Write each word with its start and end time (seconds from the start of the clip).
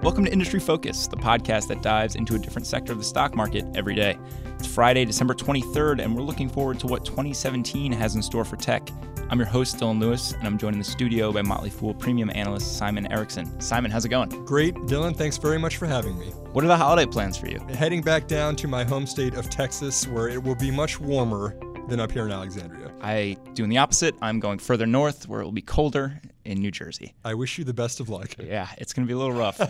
Welcome 0.00 0.24
to 0.26 0.32
Industry 0.32 0.60
Focus, 0.60 1.08
the 1.08 1.16
podcast 1.16 1.66
that 1.66 1.82
dives 1.82 2.14
into 2.14 2.36
a 2.36 2.38
different 2.38 2.68
sector 2.68 2.92
of 2.92 2.98
the 2.98 3.04
stock 3.04 3.34
market 3.34 3.64
every 3.74 3.96
day. 3.96 4.16
It's 4.56 4.66
Friday, 4.68 5.04
December 5.04 5.34
23rd, 5.34 6.00
and 6.00 6.14
we're 6.14 6.22
looking 6.22 6.48
forward 6.48 6.78
to 6.80 6.86
what 6.86 7.04
2017 7.04 7.90
has 7.90 8.14
in 8.14 8.22
store 8.22 8.44
for 8.44 8.54
tech. 8.54 8.88
I'm 9.28 9.40
your 9.40 9.48
host, 9.48 9.76
Dylan 9.76 9.98
Lewis, 9.98 10.34
and 10.34 10.46
I'm 10.46 10.56
joined 10.56 10.74
in 10.74 10.78
the 10.78 10.84
studio 10.84 11.32
by 11.32 11.42
Motley 11.42 11.70
Fool 11.70 11.94
premium 11.94 12.30
analyst 12.32 12.78
Simon 12.78 13.10
Erickson. 13.10 13.60
Simon, 13.60 13.90
how's 13.90 14.04
it 14.04 14.10
going? 14.10 14.28
Great, 14.44 14.76
Dylan. 14.76 15.16
Thanks 15.16 15.36
very 15.36 15.58
much 15.58 15.78
for 15.78 15.86
having 15.86 16.16
me. 16.16 16.26
What 16.52 16.62
are 16.62 16.68
the 16.68 16.76
holiday 16.76 17.04
plans 17.04 17.36
for 17.36 17.48
you? 17.48 17.58
Heading 17.68 18.00
back 18.00 18.28
down 18.28 18.54
to 18.54 18.68
my 18.68 18.84
home 18.84 19.04
state 19.04 19.34
of 19.34 19.50
Texas, 19.50 20.06
where 20.06 20.28
it 20.28 20.40
will 20.40 20.54
be 20.54 20.70
much 20.70 21.00
warmer 21.00 21.58
than 21.88 21.98
up 21.98 22.12
here 22.12 22.24
in 22.24 22.30
Alexandria. 22.30 22.92
I 23.02 23.36
doing 23.54 23.68
the 23.68 23.78
opposite. 23.78 24.14
I'm 24.22 24.38
going 24.38 24.60
further 24.60 24.86
north, 24.86 25.28
where 25.28 25.40
it 25.40 25.44
will 25.44 25.50
be 25.50 25.62
colder 25.62 26.20
in 26.48 26.60
New 26.60 26.70
Jersey. 26.70 27.14
I 27.24 27.34
wish 27.34 27.58
you 27.58 27.64
the 27.64 27.74
best 27.74 28.00
of 28.00 28.08
luck. 28.08 28.34
Yeah, 28.38 28.68
it's 28.78 28.94
going 28.94 29.06
to 29.06 29.08
be 29.08 29.14
a 29.14 29.18
little 29.18 29.36
rough. 29.36 29.60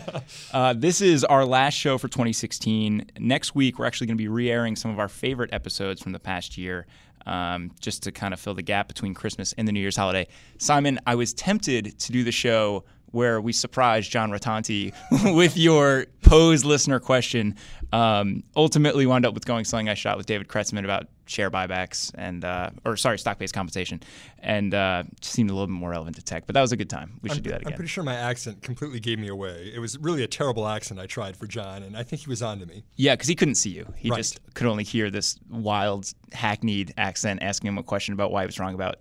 uh, 0.53 0.73
this 0.73 1.01
is 1.01 1.25
our 1.25 1.45
last 1.45 1.73
show 1.73 1.97
for 1.97 2.07
2016. 2.07 3.11
Next 3.19 3.53
week, 3.53 3.77
we're 3.77 3.85
actually 3.85 4.07
going 4.07 4.17
to 4.17 4.23
be 4.23 4.29
re 4.29 4.49
airing 4.49 4.77
some 4.77 4.89
of 4.89 4.97
our 4.97 5.09
favorite 5.09 5.53
episodes 5.53 6.01
from 6.01 6.13
the 6.13 6.19
past 6.19 6.57
year. 6.57 6.87
Um, 7.25 7.71
just 7.81 8.03
to 8.03 8.13
kind 8.13 8.33
of 8.33 8.39
fill 8.39 8.53
the 8.53 8.63
gap 8.63 8.87
between 8.87 9.13
Christmas 9.13 9.53
and 9.57 9.67
the 9.67 9.73
New 9.73 9.81
Year's 9.81 9.97
holiday. 9.97 10.25
Simon, 10.57 10.99
I 11.05 11.15
was 11.15 11.33
tempted 11.33 11.99
to 11.99 12.11
do 12.13 12.23
the 12.23 12.31
show 12.31 12.85
where 13.11 13.41
we 13.41 13.53
surprised 13.53 14.11
John 14.11 14.31
Rotonti 14.31 14.93
with 15.35 15.57
your 15.57 16.05
posed 16.21 16.65
listener 16.65 16.99
question. 16.99 17.55
Um, 17.91 18.43
ultimately, 18.55 19.05
wound 19.05 19.25
up 19.25 19.33
with 19.33 19.45
going 19.45 19.65
something 19.65 19.89
I 19.89 19.95
shot 19.95 20.17
with 20.17 20.27
David 20.27 20.47
Kretzmann 20.47 20.83
about 20.83 21.07
share 21.25 21.49
buybacks 21.49 22.11
and, 22.15 22.43
uh, 22.43 22.69
or 22.85 22.97
sorry, 22.97 23.17
stock-based 23.17 23.53
compensation, 23.53 24.01
and 24.39 24.73
uh, 24.73 25.03
seemed 25.21 25.49
a 25.49 25.53
little 25.53 25.67
bit 25.67 25.73
more 25.73 25.91
relevant 25.91 26.15
to 26.17 26.23
tech. 26.23 26.45
But 26.45 26.53
that 26.53 26.61
was 26.61 26.71
a 26.71 26.77
good 26.77 26.89
time. 26.89 27.19
We 27.21 27.29
should 27.29 27.39
I'm, 27.39 27.43
do 27.43 27.49
that 27.51 27.61
again. 27.61 27.73
I'm 27.73 27.77
pretty 27.77 27.89
sure 27.89 28.03
my 28.03 28.15
accent 28.15 28.61
completely 28.61 28.99
gave 28.99 29.19
me 29.19 29.27
away. 29.27 29.71
It 29.73 29.79
was 29.79 29.97
really 29.97 30.23
a 30.23 30.27
terrible 30.27 30.67
accent 30.67 30.99
I 30.99 31.07
tried 31.07 31.37
for 31.37 31.47
John, 31.47 31.83
and 31.83 31.97
I 31.97 32.03
think 32.03 32.23
he 32.23 32.29
was 32.29 32.43
on 32.43 32.59
to 32.59 32.65
me. 32.65 32.83
Yeah, 32.95 33.15
because 33.15 33.27
he 33.27 33.35
couldn't 33.35 33.55
see 33.55 33.71
you. 33.71 33.91
He 33.95 34.09
right. 34.09 34.17
just 34.17 34.39
could 34.53 34.67
only 34.67 34.83
hear 34.83 35.09
this 35.09 35.39
wild, 35.49 36.13
hackneyed 36.31 36.93
accent 36.97 37.41
asking 37.41 37.69
him 37.69 37.77
a 37.77 37.83
question 37.83 38.13
about 38.13 38.31
why 38.31 38.43
he 38.43 38.45
was 38.45 38.59
wrong 38.59 38.75
about 38.75 38.97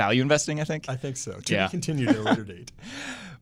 value 0.00 0.22
investing, 0.22 0.60
I 0.60 0.64
think. 0.64 0.88
I 0.88 0.96
think 0.96 1.16
so. 1.16 1.32
To 1.32 1.54
yeah. 1.54 1.66
be 1.66 1.70
continued 1.70 2.08
at 2.08 2.16
a 2.16 2.22
later 2.22 2.44
date. 2.54 2.72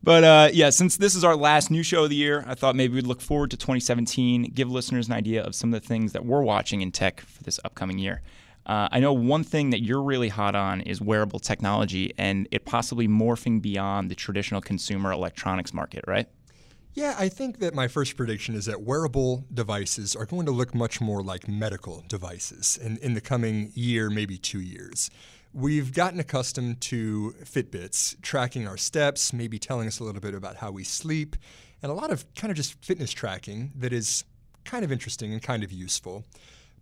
But 0.03 0.25
uh, 0.25 0.49
yeah, 0.53 0.71
since 0.71 0.97
this 0.97 1.15
is 1.15 1.25
our 1.25 1.37
last 1.37 1.71
new 1.71 1.83
show 1.83 2.05
of 2.05 2.11
the 2.11 2.17
year, 2.17 2.45
I 2.47 2.55
thought 2.55 2.77
maybe 2.77 2.95
we'd 2.95 3.07
look 3.07 3.21
forward 3.21 3.51
to 3.51 3.57
2017, 3.57 4.53
give 4.55 4.71
listeners 4.71 5.09
an 5.09 5.15
idea 5.15 5.43
of 5.43 5.55
some 5.55 5.73
of 5.73 5.81
the 5.81 5.87
things 5.87 6.13
that 6.13 6.25
we're 6.25 6.43
watching 6.43 6.81
in 6.81 6.93
tech 6.93 7.21
for 7.21 7.43
this 7.43 7.59
upcoming 7.65 7.99
year. 7.99 8.23
Uh, 8.67 8.89
I 8.93 9.01
know 9.01 9.13
one 9.13 9.45
thing 9.45 9.71
that 9.71 9.83
you're 9.83 10.03
really 10.03 10.29
hot 10.29 10.55
on 10.55 10.83
is 10.83 11.01
wearable 11.01 11.41
technology 11.41 12.13
and 12.19 12.47
it 12.51 12.65
possibly 12.65 13.09
morphing 13.09 13.63
beyond 13.63 14.11
the 14.11 14.15
traditional 14.15 14.61
consumer 14.61 15.11
electronics 15.11 15.73
market, 15.73 16.05
right? 16.07 16.29
Yeah, 16.95 17.15
I 17.19 17.29
think 17.29 17.61
that 17.61 17.75
my 17.75 17.87
first 17.89 18.17
prediction 18.17 18.55
is 18.55 18.67
that 18.67 18.83
wearable 18.83 19.45
devices 19.55 20.17
are 20.17 20.27
going 20.27 20.47
to 20.47 20.53
look 20.53 20.75
much 20.75 21.01
more 21.01 21.23
like 21.23 21.47
medical 21.49 22.05
devices 22.09 22.79
in, 22.83 22.99
in 22.99 23.15
the 23.15 23.21
coming 23.21 23.71
year, 23.75 24.11
maybe 24.11 24.37
two 24.37 24.61
years. 24.61 25.11
We've 25.59 25.93
gotten 25.93 26.21
accustomed 26.21 26.81
to 26.83 27.35
Fitbits 27.43 28.23
tracking 28.23 28.69
our 28.69 28.77
steps, 28.77 29.33
maybe 29.33 29.59
telling 29.59 29.89
us 29.89 29.99
a 29.99 30.05
little 30.05 30.21
bit 30.21 30.33
about 30.33 30.55
how 30.55 30.71
we 30.71 30.85
sleep, 30.85 31.35
and 31.83 31.91
a 31.91 31.97
lot 31.97 32.13
of 32.13 32.33
kind 32.37 32.53
of 32.53 32.57
just 32.57 32.75
fitness 32.85 33.11
tracking 33.11 33.73
that 33.75 33.93
is 33.93 34.23
kind 34.65 34.85
of 34.85 34.93
interesting 34.93 35.33
and 35.33 35.43
kind 35.43 35.65
of 35.65 35.73
useful. 35.73 36.25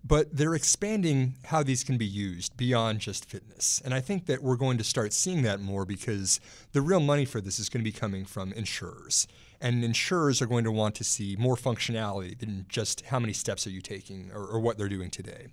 But 0.05 0.37
they're 0.37 0.55
expanding 0.55 1.37
how 1.47 1.63
these 1.63 1.85
can 1.85 1.97
be 1.97 2.05
used 2.05 2.55
beyond 2.59 3.01
just 3.01 3.25
fitness. 3.25 3.81
And 3.83 3.95
I 3.95 4.03
think 4.03 4.27
that 4.27 4.43
we're 4.43 4.57
going 4.57 4.77
to 4.77 4.85
start 4.85 5.15
seeing 5.15 5.41
that 5.41 5.59
more 5.59 5.87
because 5.87 6.39
the 6.73 6.83
real 6.83 7.01
money 7.01 7.25
for 7.25 7.41
this 7.41 7.59
is 7.59 7.71
going 7.71 7.83
to 7.83 7.91
be 7.91 7.99
coming 7.99 8.27
from 8.27 8.53
insurers. 8.53 9.27
And 9.59 9.85
insurers 9.85 10.43
are 10.43 10.47
going 10.47 10.65
to 10.65 10.71
want 10.71 10.97
to 10.97 11.05
see 11.05 11.35
more 11.39 11.57
functionality 11.57 12.39
than 12.39 12.67
just 12.69 13.07
how 13.07 13.21
many 13.21 13.33
steps 13.33 13.67
are 13.67 13.71
you 13.71 13.81
taking 13.81 14.31
or, 14.35 14.45
or 14.45 14.61
what 14.61 14.77
they're 14.77 14.91
doing 14.91 15.09
today. 15.09 15.47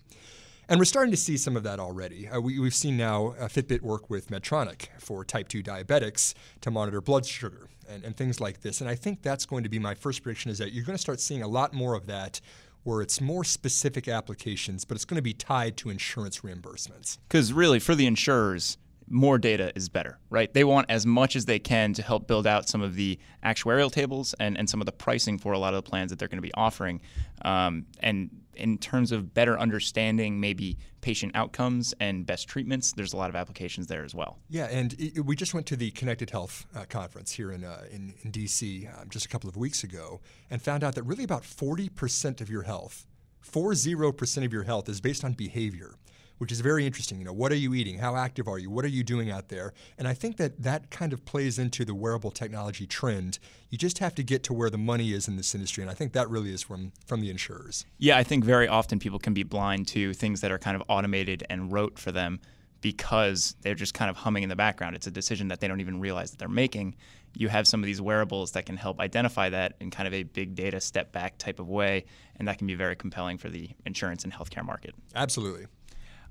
And 0.69 0.79
we're 0.79 0.85
starting 0.85 1.11
to 1.11 1.17
see 1.17 1.37
some 1.37 1.57
of 1.57 1.63
that 1.63 1.79
already. 1.79 2.27
Uh, 2.27 2.39
we, 2.39 2.63
have 2.63 2.73
seen 2.73 2.95
now 2.95 3.35
uh, 3.39 3.47
Fitbit 3.47 3.81
work 3.81 4.09
with 4.09 4.29
Medtronic 4.29 4.87
for 4.97 5.25
type 5.25 5.49
2 5.49 5.61
diabetics 5.61 6.33
to 6.61 6.71
monitor 6.71 7.01
blood 7.01 7.25
sugar 7.25 7.67
and, 7.89 8.03
and 8.03 8.15
things 8.15 8.39
like 8.39 8.61
this. 8.61 8.79
And 8.79 8.89
I 8.89 8.95
think 8.95 9.21
that's 9.21 9.45
going 9.45 9.63
to 9.63 9.69
be 9.69 9.79
my 9.79 9.93
first 9.93 10.23
prediction 10.23 10.51
is 10.51 10.57
that 10.59 10.71
you're 10.71 10.85
going 10.85 10.95
to 10.95 11.01
start 11.01 11.19
seeing 11.19 11.41
a 11.41 11.47
lot 11.47 11.73
more 11.73 11.95
of 11.95 12.07
that 12.07 12.39
where 12.83 13.01
it's 13.01 13.21
more 13.21 13.43
specific 13.43 14.07
applications, 14.07 14.85
but 14.85 14.95
it's 14.95 15.05
going 15.05 15.15
to 15.15 15.21
be 15.21 15.33
tied 15.33 15.77
to 15.77 15.89
insurance 15.89 16.39
reimbursements. 16.39 17.17
Because 17.27 17.53
really, 17.53 17.79
for 17.79 17.95
the 17.95 18.05
insurers, 18.05 18.77
more 19.09 19.37
data 19.37 19.71
is 19.75 19.89
better, 19.89 20.17
right? 20.29 20.53
They 20.53 20.63
want 20.63 20.87
as 20.89 21.05
much 21.05 21.35
as 21.35 21.45
they 21.45 21.59
can 21.59 21.93
to 21.93 22.01
help 22.01 22.27
build 22.27 22.47
out 22.47 22.67
some 22.67 22.81
of 22.81 22.95
the 22.95 23.19
actuarial 23.43 23.91
tables 23.91 24.33
and, 24.39 24.57
and 24.57 24.69
some 24.69 24.81
of 24.81 24.85
the 24.85 24.91
pricing 24.91 25.37
for 25.37 25.53
a 25.53 25.59
lot 25.59 25.73
of 25.73 25.83
the 25.83 25.89
plans 25.89 26.09
that 26.09 26.19
they're 26.19 26.27
going 26.27 26.37
to 26.37 26.47
be 26.47 26.53
offering. 26.53 27.01
Um, 27.43 27.85
and 27.99 28.29
in 28.55 28.77
terms 28.77 29.11
of 29.11 29.33
better 29.33 29.59
understanding 29.59 30.39
maybe 30.39 30.77
patient 31.01 31.35
outcomes 31.35 31.93
and 31.99 32.25
best 32.25 32.47
treatments, 32.47 32.93
there's 32.93 33.13
a 33.13 33.17
lot 33.17 33.29
of 33.29 33.35
applications 33.35 33.87
there 33.87 34.03
as 34.03 34.15
well. 34.15 34.39
Yeah, 34.49 34.65
and 34.65 34.93
it, 34.99 35.25
we 35.25 35.35
just 35.35 35.53
went 35.53 35.65
to 35.67 35.75
the 35.75 35.91
Connected 35.91 36.29
Health 36.29 36.65
uh, 36.75 36.85
conference 36.85 37.31
here 37.31 37.51
in, 37.51 37.63
uh, 37.63 37.83
in, 37.91 38.13
in, 38.23 38.31
DC 38.31 38.87
um, 38.99 39.09
just 39.09 39.25
a 39.25 39.29
couple 39.29 39.49
of 39.49 39.57
weeks 39.57 39.83
ago 39.83 40.21
and 40.49 40.61
found 40.61 40.83
out 40.83 40.95
that 40.95 41.03
really 41.03 41.23
about 41.23 41.43
40% 41.43 42.41
of 42.41 42.49
your 42.49 42.63
health, 42.63 43.05
40% 43.45 44.45
of 44.45 44.53
your 44.53 44.63
health 44.63 44.87
is 44.87 45.01
based 45.01 45.23
on 45.23 45.33
behavior 45.33 45.95
which 46.37 46.51
is 46.51 46.59
very 46.59 46.85
interesting. 46.85 47.19
You 47.19 47.25
know, 47.25 47.33
what 47.33 47.51
are 47.51 47.55
you 47.55 47.73
eating? 47.73 47.99
How 47.99 48.15
active 48.15 48.47
are 48.47 48.59
you? 48.59 48.69
What 48.69 48.85
are 48.85 48.89
you 48.89 49.03
doing 49.03 49.31
out 49.31 49.49
there? 49.49 49.73
And 49.97 50.07
I 50.07 50.13
think 50.13 50.37
that 50.37 50.61
that 50.61 50.89
kind 50.89 51.13
of 51.13 51.25
plays 51.25 51.59
into 51.59 51.85
the 51.85 51.95
wearable 51.95 52.31
technology 52.31 52.85
trend. 52.85 53.39
You 53.69 53.77
just 53.77 53.99
have 53.99 54.15
to 54.15 54.23
get 54.23 54.43
to 54.43 54.53
where 54.53 54.69
the 54.69 54.77
money 54.77 55.13
is 55.13 55.27
in 55.27 55.37
this 55.37 55.55
industry, 55.55 55.83
and 55.83 55.91
I 55.91 55.93
think 55.93 56.13
that 56.13 56.29
really 56.29 56.53
is 56.53 56.63
from 56.63 56.91
from 57.05 57.21
the 57.21 57.29
insurers. 57.29 57.85
Yeah, 57.97 58.17
I 58.17 58.23
think 58.23 58.43
very 58.43 58.67
often 58.67 58.99
people 58.99 59.19
can 59.19 59.33
be 59.33 59.43
blind 59.43 59.87
to 59.89 60.13
things 60.13 60.41
that 60.41 60.51
are 60.51 60.59
kind 60.59 60.75
of 60.75 60.83
automated 60.87 61.43
and 61.49 61.71
rote 61.71 61.97
for 61.97 62.11
them 62.11 62.39
because 62.83 63.55
they're 63.61 63.73
just 63.73 63.93
kind 63.93 64.09
of 64.09 64.17
humming 64.17 64.43
in 64.43 64.49
the 64.49 64.57
background. 64.57 64.93
It's 64.93 65.07
a 65.07 65.11
decision 65.11 65.47
that 65.47 65.61
they 65.61 65.69
don't 65.69 65.79
even 65.79 66.01
realize 66.01 66.31
that 66.31 66.37
they're 66.37 66.49
making. 66.49 66.95
You 67.35 67.47
have 67.47 67.65
some 67.65 67.81
of 67.81 67.85
these 67.85 68.01
wearables 68.01 68.51
that 68.51 68.65
can 68.65 68.75
help 68.75 68.99
identify 68.99 69.49
that 69.49 69.75
in 69.79 69.89
kind 69.89 70.05
of 70.05 70.13
a 70.13 70.23
big 70.23 70.53
data 70.53 70.81
step 70.81 71.13
back 71.13 71.37
type 71.37 71.59
of 71.59 71.69
way, 71.69 72.05
and 72.35 72.47
that 72.47 72.57
can 72.57 72.67
be 72.67 72.75
very 72.75 72.97
compelling 72.97 73.37
for 73.37 73.49
the 73.49 73.69
insurance 73.85 74.25
and 74.25 74.33
healthcare 74.33 74.65
market. 74.65 74.93
Absolutely. 75.15 75.65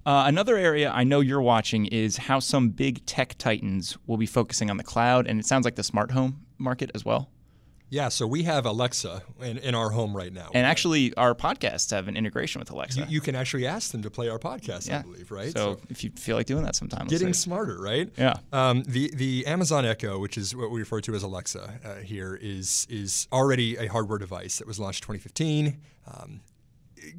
Uh, 0.04 0.24
another 0.26 0.56
area 0.56 0.90
I 0.90 1.04
know 1.04 1.20
you're 1.20 1.42
watching 1.42 1.86
is 1.86 2.16
how 2.16 2.40
some 2.40 2.70
big 2.70 3.06
tech 3.06 3.36
titans 3.38 3.96
will 4.06 4.16
be 4.16 4.26
focusing 4.26 4.70
on 4.70 4.76
the 4.76 4.84
cloud, 4.84 5.26
and 5.26 5.38
it 5.38 5.46
sounds 5.46 5.64
like 5.64 5.76
the 5.76 5.84
smart 5.84 6.10
home 6.10 6.44
market 6.58 6.90
as 6.94 7.04
well. 7.04 7.30
Yeah, 7.92 8.08
so 8.08 8.26
we 8.26 8.44
have 8.44 8.64
Alexa 8.64 9.22
in, 9.42 9.58
in 9.58 9.74
our 9.74 9.90
home 9.90 10.16
right 10.16 10.32
now. 10.32 10.48
And 10.54 10.66
actually, 10.66 11.14
our 11.16 11.34
podcasts 11.34 11.90
have 11.90 12.08
an 12.08 12.16
integration 12.16 12.58
with 12.58 12.70
Alexa. 12.70 13.00
You, 13.00 13.06
you 13.06 13.20
can 13.20 13.34
actually 13.34 13.66
ask 13.66 13.92
them 13.92 14.00
to 14.00 14.10
play 14.10 14.30
our 14.30 14.38
podcast, 14.38 14.88
yeah. 14.88 15.00
I 15.00 15.02
believe, 15.02 15.30
right? 15.30 15.52
So, 15.52 15.74
so, 15.74 15.80
if 15.90 16.02
you 16.02 16.10
feel 16.12 16.36
like 16.36 16.46
doing 16.46 16.64
that 16.64 16.74
sometime, 16.74 17.06
getting 17.06 17.34
smarter, 17.34 17.78
right? 17.78 18.08
Yeah. 18.16 18.36
Um, 18.50 18.82
the 18.84 19.10
the 19.14 19.44
Amazon 19.46 19.84
Echo, 19.84 20.18
which 20.18 20.38
is 20.38 20.56
what 20.56 20.70
we 20.70 20.80
refer 20.80 21.02
to 21.02 21.14
as 21.14 21.22
Alexa 21.22 21.80
uh, 21.84 21.94
here, 21.96 22.34
is 22.40 22.86
is 22.88 23.28
already 23.30 23.76
a 23.76 23.88
hardware 23.88 24.18
device 24.18 24.56
that 24.56 24.66
was 24.66 24.80
launched 24.80 25.02
2015. 25.02 25.78
Um, 26.06 26.40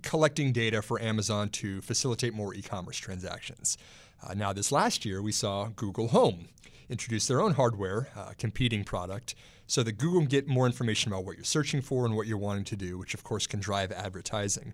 collecting 0.01 0.51
data 0.51 0.81
for 0.81 1.01
Amazon 1.01 1.49
to 1.49 1.81
facilitate 1.81 2.33
more 2.33 2.53
e 2.53 2.61
commerce 2.61 2.97
transactions. 2.97 3.77
Uh, 4.21 4.33
now, 4.33 4.53
this 4.53 4.71
last 4.71 5.05
year, 5.05 5.21
we 5.21 5.31
saw 5.31 5.69
Google 5.75 6.09
Home 6.09 6.47
introduce 6.89 7.27
their 7.27 7.41
own 7.41 7.53
hardware 7.53 8.09
uh, 8.15 8.33
competing 8.37 8.83
product 8.83 9.35
so 9.67 9.83
that 9.83 9.93
Google 9.93 10.21
can 10.21 10.27
get 10.27 10.47
more 10.47 10.65
information 10.65 11.11
about 11.11 11.25
what 11.25 11.35
you're 11.35 11.45
searching 11.45 11.81
for 11.81 12.05
and 12.05 12.15
what 12.15 12.27
you're 12.27 12.37
wanting 12.37 12.65
to 12.65 12.75
do, 12.75 12.97
which 12.97 13.13
of 13.13 13.23
course 13.23 13.47
can 13.47 13.59
drive 13.59 13.91
advertising. 13.91 14.73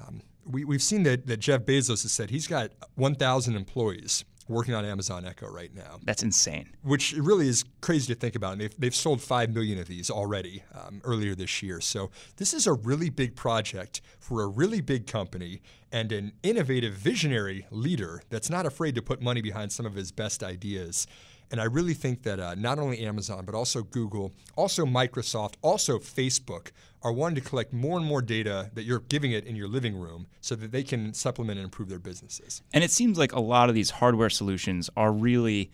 Um, 0.00 0.22
we, 0.44 0.64
we've 0.64 0.82
seen 0.82 1.04
that, 1.04 1.26
that 1.26 1.38
Jeff 1.38 1.62
Bezos 1.62 2.02
has 2.02 2.12
said 2.12 2.30
he's 2.30 2.46
got 2.46 2.70
1,000 2.96 3.54
employees 3.54 4.24
working 4.48 4.74
on 4.74 4.84
Amazon 4.84 5.24
Echo 5.24 5.48
right 5.48 5.74
now. 5.74 5.98
That's 6.04 6.22
insane. 6.22 6.70
Which 6.82 7.12
really 7.12 7.48
is 7.48 7.64
crazy 7.80 8.12
to 8.12 8.18
think 8.18 8.34
about. 8.34 8.52
And 8.52 8.60
they've, 8.60 8.74
they've 8.78 8.94
sold 8.94 9.22
5 9.22 9.54
million 9.54 9.78
of 9.78 9.88
these 9.88 10.10
already 10.10 10.62
um, 10.74 11.00
earlier 11.04 11.34
this 11.34 11.62
year. 11.62 11.80
So 11.80 12.10
this 12.36 12.52
is 12.52 12.66
a 12.66 12.72
really 12.72 13.10
big 13.10 13.36
project 13.36 14.00
for 14.18 14.42
a 14.42 14.46
really 14.46 14.80
big 14.80 15.06
company 15.06 15.62
and 15.92 16.12
an 16.12 16.32
innovative, 16.42 16.94
visionary 16.94 17.66
leader 17.70 18.22
that's 18.28 18.50
not 18.50 18.66
afraid 18.66 18.94
to 18.96 19.02
put 19.02 19.22
money 19.22 19.40
behind 19.40 19.72
some 19.72 19.86
of 19.86 19.94
his 19.94 20.12
best 20.12 20.42
ideas. 20.42 21.06
And 21.50 21.60
I 21.60 21.64
really 21.64 21.94
think 21.94 22.22
that 22.22 22.40
uh, 22.40 22.54
not 22.54 22.78
only 22.78 23.00
Amazon, 23.06 23.44
but 23.44 23.54
also 23.54 23.82
Google, 23.82 24.32
also 24.56 24.84
Microsoft, 24.84 25.54
also 25.62 25.98
Facebook 25.98 26.70
are 27.02 27.12
wanting 27.12 27.36
to 27.36 27.48
collect 27.48 27.72
more 27.72 27.98
and 27.98 28.06
more 28.06 28.22
data 28.22 28.70
that 28.74 28.84
you're 28.84 29.00
giving 29.00 29.32
it 29.32 29.44
in 29.44 29.54
your 29.54 29.68
living 29.68 29.96
room 29.96 30.26
so 30.40 30.54
that 30.56 30.72
they 30.72 30.82
can 30.82 31.12
supplement 31.12 31.58
and 31.58 31.64
improve 31.64 31.88
their 31.88 31.98
businesses. 31.98 32.62
And 32.72 32.82
it 32.82 32.90
seems 32.90 33.18
like 33.18 33.32
a 33.32 33.40
lot 33.40 33.68
of 33.68 33.74
these 33.74 33.90
hardware 33.90 34.30
solutions 34.30 34.88
are 34.96 35.12
really 35.12 35.70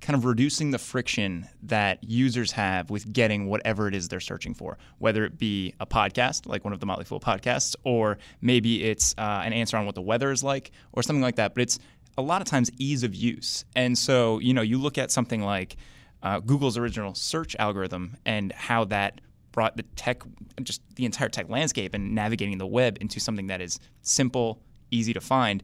kind 0.00 0.16
of 0.16 0.24
reducing 0.24 0.70
the 0.70 0.78
friction 0.78 1.48
that 1.62 2.02
users 2.04 2.52
have 2.52 2.88
with 2.88 3.12
getting 3.12 3.48
whatever 3.48 3.88
it 3.88 3.94
is 3.94 4.08
they're 4.08 4.20
searching 4.20 4.54
for, 4.54 4.78
whether 4.98 5.24
it 5.24 5.38
be 5.38 5.74
a 5.80 5.86
podcast, 5.86 6.46
like 6.46 6.64
one 6.64 6.72
of 6.72 6.80
the 6.80 6.86
Motley 6.86 7.04
Fool 7.04 7.20
podcasts, 7.20 7.74
or 7.84 8.18
maybe 8.40 8.84
it's 8.84 9.14
uh, 9.18 9.42
an 9.44 9.52
answer 9.52 9.76
on 9.76 9.86
what 9.86 9.96
the 9.96 10.02
weather 10.02 10.30
is 10.30 10.44
like, 10.44 10.70
or 10.92 11.02
something 11.02 11.22
like 11.22 11.36
that. 11.36 11.54
But 11.54 11.62
it's 11.62 11.78
a 12.18 12.22
lot 12.22 12.42
of 12.42 12.48
times 12.48 12.70
ease 12.78 13.04
of 13.04 13.14
use. 13.14 13.64
And 13.76 13.96
so, 13.96 14.40
you 14.40 14.52
know, 14.52 14.60
you 14.60 14.76
look 14.76 14.98
at 14.98 15.10
something 15.12 15.40
like 15.40 15.76
uh, 16.22 16.40
Google's 16.40 16.76
original 16.76 17.14
search 17.14 17.54
algorithm 17.60 18.16
and 18.26 18.52
how 18.52 18.84
that 18.86 19.20
brought 19.52 19.76
the 19.76 19.84
tech, 19.94 20.22
just 20.62 20.82
the 20.96 21.04
entire 21.04 21.28
tech 21.28 21.48
landscape 21.48 21.94
and 21.94 22.14
navigating 22.14 22.58
the 22.58 22.66
web 22.66 22.98
into 23.00 23.20
something 23.20 23.46
that 23.46 23.60
is 23.60 23.78
simple, 24.02 24.60
easy 24.90 25.12
to 25.12 25.20
find. 25.20 25.62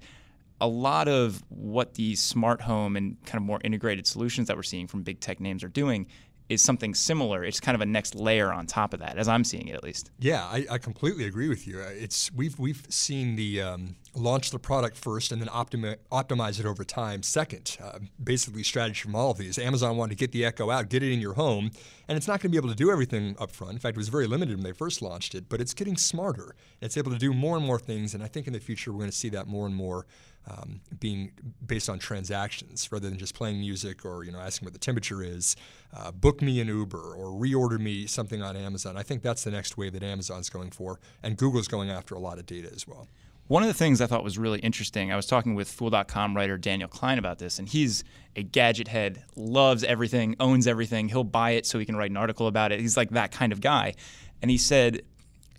A 0.61 0.69
lot 0.69 1.09
of 1.09 1.43
what 1.49 1.95
these 1.95 2.23
smart 2.23 2.61
home 2.63 2.97
and 2.97 3.23
kind 3.27 3.37
of 3.37 3.43
more 3.43 3.61
integrated 3.65 4.07
solutions 4.07 4.47
that 4.47 4.57
we're 4.57 4.63
seeing 4.63 4.87
from 4.87 5.03
big 5.03 5.19
tech 5.19 5.41
names 5.41 5.65
are 5.65 5.69
doing 5.69 6.07
is 6.49 6.63
something 6.63 6.95
similar. 6.95 7.45
It's 7.45 7.61
kind 7.61 7.75
of 7.75 7.81
a 7.81 7.87
next 7.87 8.15
layer 8.15 8.53
on 8.53 8.67
top 8.67 8.93
of 8.93 9.01
that, 9.01 9.17
as 9.17 9.29
I'm 9.29 9.45
seeing 9.45 9.69
it 9.69 9.75
at 9.75 9.83
least. 9.83 10.11
Yeah, 10.19 10.45
I, 10.45 10.67
I 10.71 10.79
completely 10.79 11.25
agree 11.25 11.49
with 11.49 11.67
you. 11.67 11.81
Uh, 11.81 11.89
it's 11.89 12.31
we've 12.33 12.59
we've 12.59 12.83
seen 12.91 13.37
the 13.37 13.63
um, 13.63 13.97
launch 14.15 14.51
the 14.51 14.59
product 14.59 14.97
first 14.97 15.33
and 15.33 15.41
then 15.41 15.49
optimi- 15.49 15.97
optimize 16.13 16.61
it 16.61 16.67
over 16.67 16.85
time 16.85 17.23
second. 17.23 17.77
Uh, 17.83 18.01
basically, 18.23 18.63
strategy 18.63 19.01
from 19.01 19.15
all 19.15 19.31
of 19.31 19.39
these. 19.39 19.59
Amazon 19.59 19.97
wanted 19.97 20.11
to 20.11 20.17
get 20.17 20.33
the 20.33 20.45
Echo 20.45 20.71
out, 20.71 20.89
get 20.91 21.03
it 21.03 21.13
in 21.13 21.21
your 21.21 21.35
home, 21.35 21.71
and 22.09 22.17
it's 22.17 22.29
not 22.29 22.41
going 22.41 22.51
to 22.51 22.51
be 22.51 22.59
able 22.59 22.69
to 22.69 22.75
do 22.75 22.91
everything 22.91 23.37
up 23.39 23.51
front. 23.51 23.73
In 23.73 23.79
fact, 23.79 23.97
it 23.97 23.99
was 23.99 24.09
very 24.09 24.27
limited 24.27 24.57
when 24.57 24.65
they 24.65 24.73
first 24.73 25.01
launched 25.01 25.35
it, 25.35 25.49
but 25.49 25.61
it's 25.61 25.75
getting 25.75 25.97
smarter. 25.97 26.55
It's 26.81 26.97
able 26.97 27.13
to 27.13 27.19
do 27.19 27.33
more 27.33 27.57
and 27.57 27.65
more 27.65 27.79
things, 27.79 28.15
and 28.15 28.23
I 28.23 28.27
think 28.27 28.47
in 28.47 28.53
the 28.53 28.61
future 28.61 28.93
we're 28.93 28.99
going 28.99 29.11
to 29.11 29.17
see 29.17 29.31
that 29.31 29.47
more 29.47 29.67
and 29.67 29.75
more 29.75 30.07
um, 30.51 30.81
being 31.01 31.33
based 31.67 31.89
on 31.89 31.99
transactions 31.99 32.91
rather 32.93 33.09
than 33.09 33.19
just 33.19 33.35
playing 33.35 33.59
music 33.59 34.05
or 34.05 34.25
you 34.25 34.33
know 34.33 34.39
asking 34.39 34.67
what 34.67 34.73
the 34.73 34.79
temperature 34.79 35.23
is. 35.23 35.57
Uh, 35.97 36.11
book 36.11 36.43
me 36.43 36.61
an 36.61 36.69
Uber 36.69 37.15
or 37.15 37.29
reorder 37.41 37.79
me 37.79 38.07
something 38.07 38.43
on 38.43 38.57
Amazon. 38.57 38.97
I 38.97 39.03
think 39.03 39.23
that's 39.23 39.45
the 39.45 39.51
next 39.51 39.77
wave 39.77 39.93
that 39.93 40.03
Amazon's 40.03 40.51
going 40.51 40.71
for, 40.71 41.01
and 41.23 41.37
Google's 41.37 41.69
going 41.69 41.91
after 41.91 42.15
a 42.15 42.19
lot 42.19 42.39
of 42.39 42.47
data 42.47 42.71
as 42.75 42.87
well. 42.87 43.09
One 43.47 43.63
of 43.63 43.67
the 43.67 43.75
things 43.75 44.01
I 44.01 44.07
thought 44.07 44.25
was 44.25 44.39
really 44.39 44.59
interesting, 44.61 45.13
I 45.13 45.17
was 45.17 45.27
talking 45.27 45.55
with 45.55 45.71
Fool.com 45.71 46.35
writer 46.35 46.57
Daniel 46.57 46.89
Klein 46.89 47.19
about 47.19 47.39
this, 47.39 47.59
and 47.59 47.69
he's 47.69 48.03
a 48.37 48.43
gadget 48.43 48.89
head, 48.89 49.23
loves 49.37 49.85
everything, 49.85 50.35
owns 50.41 50.67
everything. 50.67 51.11
He'll 51.11 51.25
buy 51.25 51.51
it 51.51 51.67
so 51.67 51.79
he 51.79 51.85
can 51.85 51.95
write 51.95 52.11
an 52.11 52.17
article 52.17 52.47
about 52.47 52.73
it. 52.73 52.81
He's 52.81 52.97
like 52.97 53.11
that 53.11 53.33
kind 53.33 53.53
of 53.53 53.61
guy. 53.61 53.95
And 54.41 54.51
he 54.51 54.57
said 54.57 55.03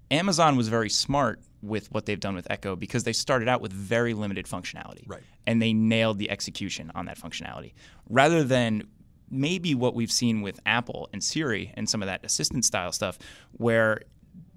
Amazon 0.10 0.56
was 0.56 0.68
very 0.68 0.90
smart 0.90 1.40
with 1.62 1.92
what 1.92 2.06
they've 2.06 2.20
done 2.20 2.36
with 2.36 2.50
Echo 2.50 2.76
because 2.76 3.04
they 3.04 3.14
started 3.14 3.48
out 3.48 3.62
with 3.62 3.74
very 3.74 4.14
limited 4.14 4.46
functionality. 4.46 5.04
Right. 5.08 5.24
And 5.48 5.62
they 5.62 5.74
nailed 5.74 6.20
the 6.20 6.30
execution 6.30 6.92
on 6.96 7.06
that 7.06 7.18
functionality. 7.20 7.74
Rather 8.10 8.44
than 8.44 8.88
maybe 9.30 9.74
what 9.74 9.96
we've 9.96 10.12
seen 10.12 10.42
with 10.42 10.60
Apple 10.66 11.10
and 11.12 11.24
Siri 11.24 11.72
and 11.76 11.90
some 11.90 12.02
of 12.02 12.08
that 12.08 12.24
assistant 12.24 12.66
style 12.66 12.92
stuff 12.92 13.18
where 13.54 14.02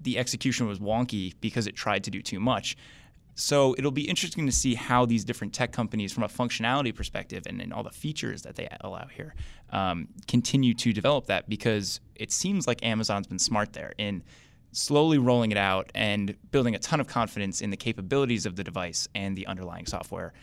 the 0.01 0.17
execution 0.17 0.67
was 0.67 0.79
wonky 0.79 1.33
because 1.41 1.67
it 1.67 1.75
tried 1.75 2.03
to 2.05 2.11
do 2.11 2.21
too 2.21 2.39
much. 2.39 2.77
So 3.35 3.73
it'll 3.77 3.91
be 3.91 4.07
interesting 4.07 4.45
to 4.47 4.51
see 4.51 4.75
how 4.75 5.05
these 5.05 5.23
different 5.23 5.53
tech 5.53 5.71
companies, 5.71 6.11
from 6.11 6.23
a 6.23 6.27
functionality 6.27 6.93
perspective 6.93 7.43
and, 7.47 7.61
and 7.61 7.71
all 7.71 7.83
the 7.83 7.89
features 7.89 8.41
that 8.41 8.55
they 8.55 8.67
allow 8.81 9.07
here, 9.07 9.33
um, 9.69 10.09
continue 10.27 10.73
to 10.73 10.91
develop 10.91 11.27
that 11.27 11.47
because 11.47 12.01
it 12.15 12.33
seems 12.33 12.67
like 12.67 12.83
Amazon's 12.83 13.27
been 13.27 13.39
smart 13.39 13.71
there 13.73 13.93
in 13.97 14.23
slowly 14.71 15.17
rolling 15.17 15.51
it 15.51 15.57
out 15.57 15.91
and 15.95 16.35
building 16.51 16.75
a 16.75 16.79
ton 16.79 16.99
of 16.99 17.07
confidence 17.07 17.61
in 17.61 17.69
the 17.69 17.77
capabilities 17.77 18.45
of 18.45 18.55
the 18.55 18.63
device 18.63 19.07
and 19.15 19.37
the 19.37 19.47
underlying 19.47 19.85
software 19.85 20.33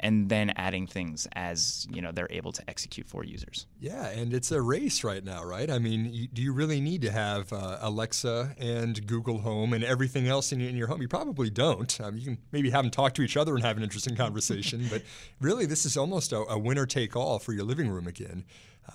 and 0.00 0.28
then 0.28 0.52
adding 0.56 0.86
things 0.86 1.26
as 1.34 1.86
you 1.90 2.02
know 2.02 2.12
they're 2.12 2.28
able 2.30 2.52
to 2.52 2.62
execute 2.68 3.06
for 3.06 3.24
users. 3.24 3.66
Yeah, 3.80 4.08
and 4.08 4.32
it's 4.32 4.50
a 4.52 4.60
race 4.60 5.04
right 5.04 5.24
now, 5.24 5.44
right? 5.44 5.70
I 5.70 5.78
mean, 5.78 6.12
you, 6.12 6.28
do 6.28 6.42
you 6.42 6.52
really 6.52 6.80
need 6.80 7.02
to 7.02 7.10
have 7.10 7.52
uh, 7.52 7.78
Alexa 7.80 8.54
and 8.58 9.06
Google 9.06 9.38
Home 9.38 9.72
and 9.72 9.82
everything 9.84 10.28
else 10.28 10.52
in, 10.52 10.60
in 10.60 10.76
your 10.76 10.88
home? 10.88 11.00
You 11.00 11.08
probably 11.08 11.50
don't. 11.50 11.98
Um, 12.00 12.16
you 12.16 12.24
can 12.24 12.38
maybe 12.52 12.70
have 12.70 12.84
them 12.84 12.90
talk 12.90 13.14
to 13.14 13.22
each 13.22 13.36
other 13.36 13.54
and 13.54 13.64
have 13.64 13.76
an 13.76 13.82
interesting 13.82 14.16
conversation, 14.24 14.86
but 14.90 15.02
really, 15.40 15.66
this 15.66 15.86
is 15.86 15.96
almost 15.96 16.32
a, 16.32 16.38
a 16.48 16.58
winner 16.58 16.86
take 16.86 17.16
all 17.16 17.38
for 17.38 17.52
your 17.52 17.64
living 17.64 17.88
room 17.88 18.06
again, 18.06 18.44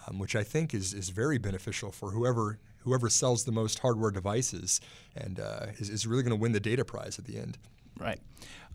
um, 0.07 0.19
which 0.19 0.35
I 0.35 0.43
think 0.43 0.73
is 0.73 0.93
is 0.93 1.09
very 1.09 1.37
beneficial 1.37 1.91
for 1.91 2.11
whoever 2.11 2.59
whoever 2.83 3.09
sells 3.09 3.45
the 3.45 3.51
most 3.51 3.79
hardware 3.79 4.11
devices 4.11 4.81
and 5.15 5.39
uh, 5.39 5.67
is, 5.77 5.89
is 5.89 6.07
really 6.07 6.23
going 6.23 6.35
to 6.35 6.41
win 6.41 6.51
the 6.51 6.59
data 6.59 6.85
prize 6.85 7.19
at 7.19 7.25
the 7.25 7.37
end. 7.37 7.57
Right. 7.99 8.19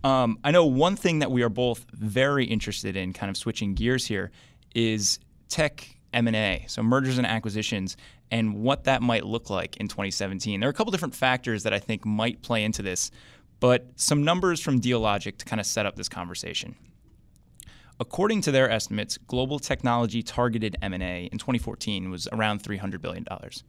Um, 0.04 0.38
I 0.44 0.50
know 0.50 0.66
one 0.66 0.96
thing 0.96 1.20
that 1.20 1.30
we 1.30 1.42
are 1.42 1.48
both 1.48 1.86
very 1.92 2.44
interested 2.44 2.96
in, 2.96 3.12
kind 3.12 3.30
of 3.30 3.36
switching 3.36 3.74
gears 3.74 4.06
here, 4.06 4.30
is 4.74 5.18
tech 5.48 5.96
M&A, 6.12 6.64
so 6.68 6.82
mergers 6.82 7.18
and 7.18 7.26
acquisitions, 7.26 7.96
and 8.30 8.54
what 8.54 8.84
that 8.84 9.02
might 9.02 9.24
look 9.24 9.50
like 9.50 9.76
in 9.78 9.88
2017. 9.88 10.60
There 10.60 10.68
are 10.68 10.70
a 10.70 10.74
couple 10.74 10.90
different 10.90 11.14
factors 11.14 11.62
that 11.62 11.72
I 11.72 11.78
think 11.78 12.04
might 12.04 12.42
play 12.42 12.64
into 12.64 12.82
this, 12.82 13.10
but 13.60 13.86
some 13.96 14.24
numbers 14.24 14.60
from 14.60 14.80
Dealogic 14.80 15.38
to 15.38 15.44
kind 15.44 15.60
of 15.60 15.66
set 15.66 15.86
up 15.86 15.96
this 15.96 16.08
conversation. 16.08 16.76
According 17.98 18.42
to 18.42 18.52
their 18.52 18.70
estimates, 18.70 19.16
global 19.16 19.58
technology 19.58 20.22
targeted 20.22 20.76
M&A 20.82 21.28
in 21.32 21.38
2014 21.38 22.10
was 22.10 22.28
around 22.30 22.60
300 22.60 23.00
billion 23.00 23.24
dollars. 23.24 23.64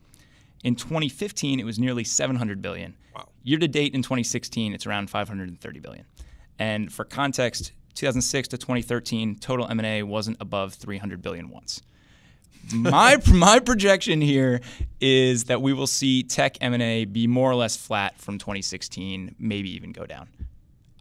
In 0.63 0.75
2015, 0.75 1.59
it 1.59 1.65
was 1.65 1.79
nearly 1.79 2.03
700 2.03 2.61
billion. 2.61 2.95
Wow. 3.15 3.29
Year 3.43 3.59
to 3.59 3.67
date 3.67 3.93
in 3.93 4.01
2016, 4.01 4.73
it's 4.73 4.85
around 4.85 5.09
530 5.09 5.79
billion. 5.79 6.05
And 6.59 6.91
for 6.91 7.05
context, 7.05 7.71
2006 7.95 8.49
to 8.49 8.57
2013, 8.57 9.35
total 9.35 9.67
M&A 9.67 10.03
wasn't 10.03 10.37
above 10.39 10.73
300 10.73 11.21
billion 11.21 11.49
once. 11.49 11.81
my 12.73 13.17
my 13.33 13.59
projection 13.59 14.19
here 14.19 14.59
is 14.99 15.45
that 15.45 15.61
we 15.61 15.71
will 15.71 15.87
see 15.87 16.23
tech 16.23 16.57
M&A 16.59 17.05
be 17.05 17.25
more 17.25 17.49
or 17.49 17.55
less 17.55 17.77
flat 17.77 18.19
from 18.19 18.37
2016, 18.37 19.35
maybe 19.39 19.73
even 19.73 19.91
go 19.91 20.05
down. 20.05 20.27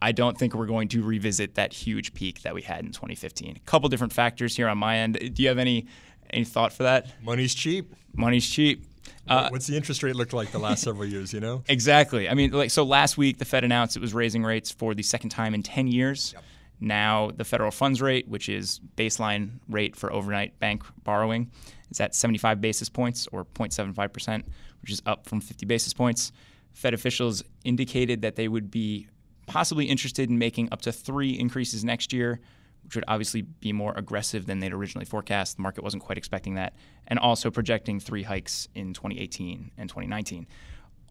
I 0.01 0.11
don't 0.11 0.37
think 0.37 0.53
we're 0.53 0.67
going 0.67 0.87
to 0.89 1.03
revisit 1.03 1.55
that 1.55 1.73
huge 1.73 2.13
peak 2.13 2.43
that 2.43 2.53
we 2.53 2.61
had 2.61 2.85
in 2.85 2.91
2015. 2.91 3.55
A 3.55 3.59
couple 3.61 3.89
different 3.89 4.13
factors 4.13 4.55
here 4.55 4.67
on 4.67 4.77
my 4.77 4.97
end. 4.97 5.17
Do 5.33 5.41
you 5.41 5.49
have 5.49 5.57
any 5.57 5.87
any 6.29 6.45
thought 6.45 6.71
for 6.73 6.83
that? 6.83 7.07
Money's 7.23 7.55
cheap. 7.55 7.93
Money's 8.15 8.47
cheap. 8.47 8.85
Uh, 9.29 9.49
What's 9.49 9.67
the 9.67 9.75
interest 9.75 10.03
rate 10.03 10.15
look 10.15 10.33
like 10.33 10.51
the 10.51 10.59
last 10.59 10.83
several 10.83 11.05
years? 11.13 11.33
You 11.33 11.39
know 11.39 11.63
exactly. 11.67 12.29
I 12.29 12.33
mean, 12.33 12.51
like 12.51 12.71
so. 12.71 12.83
Last 12.83 13.17
week, 13.17 13.37
the 13.37 13.45
Fed 13.45 13.63
announced 13.63 13.95
it 13.95 14.01
was 14.01 14.13
raising 14.13 14.43
rates 14.43 14.71
for 14.71 14.93
the 14.93 15.03
second 15.03 15.29
time 15.29 15.53
in 15.53 15.63
10 15.63 15.87
years. 15.87 16.33
Yep. 16.33 16.43
Now, 16.79 17.31
the 17.35 17.43
federal 17.43 17.71
funds 17.71 18.01
rate, 18.01 18.27
which 18.27 18.49
is 18.49 18.79
baseline 18.95 19.59
rate 19.67 19.95
for 19.95 20.13
overnight 20.13 20.59
bank 20.59 20.83
borrowing, 21.03 21.49
is 21.89 21.99
at 21.99 22.13
75 22.13 22.61
basis 22.61 22.87
points 22.87 23.27
or 23.31 23.45
0.75 23.45 24.13
percent, 24.13 24.45
which 24.81 24.91
is 24.91 25.01
up 25.05 25.27
from 25.27 25.41
50 25.41 25.65
basis 25.65 25.93
points. 25.93 26.31
Fed 26.73 26.93
officials 26.93 27.43
indicated 27.63 28.21
that 28.21 28.35
they 28.35 28.47
would 28.47 28.69
be 28.69 29.07
possibly 29.47 29.85
interested 29.85 30.29
in 30.29 30.37
making 30.37 30.69
up 30.71 30.81
to 30.81 30.91
three 30.91 31.31
increases 31.31 31.83
next 31.83 32.13
year, 32.13 32.39
which 32.87 32.95
would 32.95 33.03
obviously 33.09 33.41
be 33.41 33.73
more 33.73 33.93
aggressive 33.97 34.45
than 34.45 34.59
they'd 34.59 34.71
originally 34.71 35.03
forecast. 35.03 35.57
The 35.57 35.61
market 35.61 35.83
wasn't 35.83 36.03
quite 36.03 36.17
expecting 36.17 36.55
that, 36.55 36.73
and 37.07 37.19
also 37.19 37.51
projecting 37.51 37.99
three 37.99 38.23
hikes 38.23 38.69
in 38.75 38.93
2018 38.93 39.71
and 39.77 39.89
2019. 39.89 40.47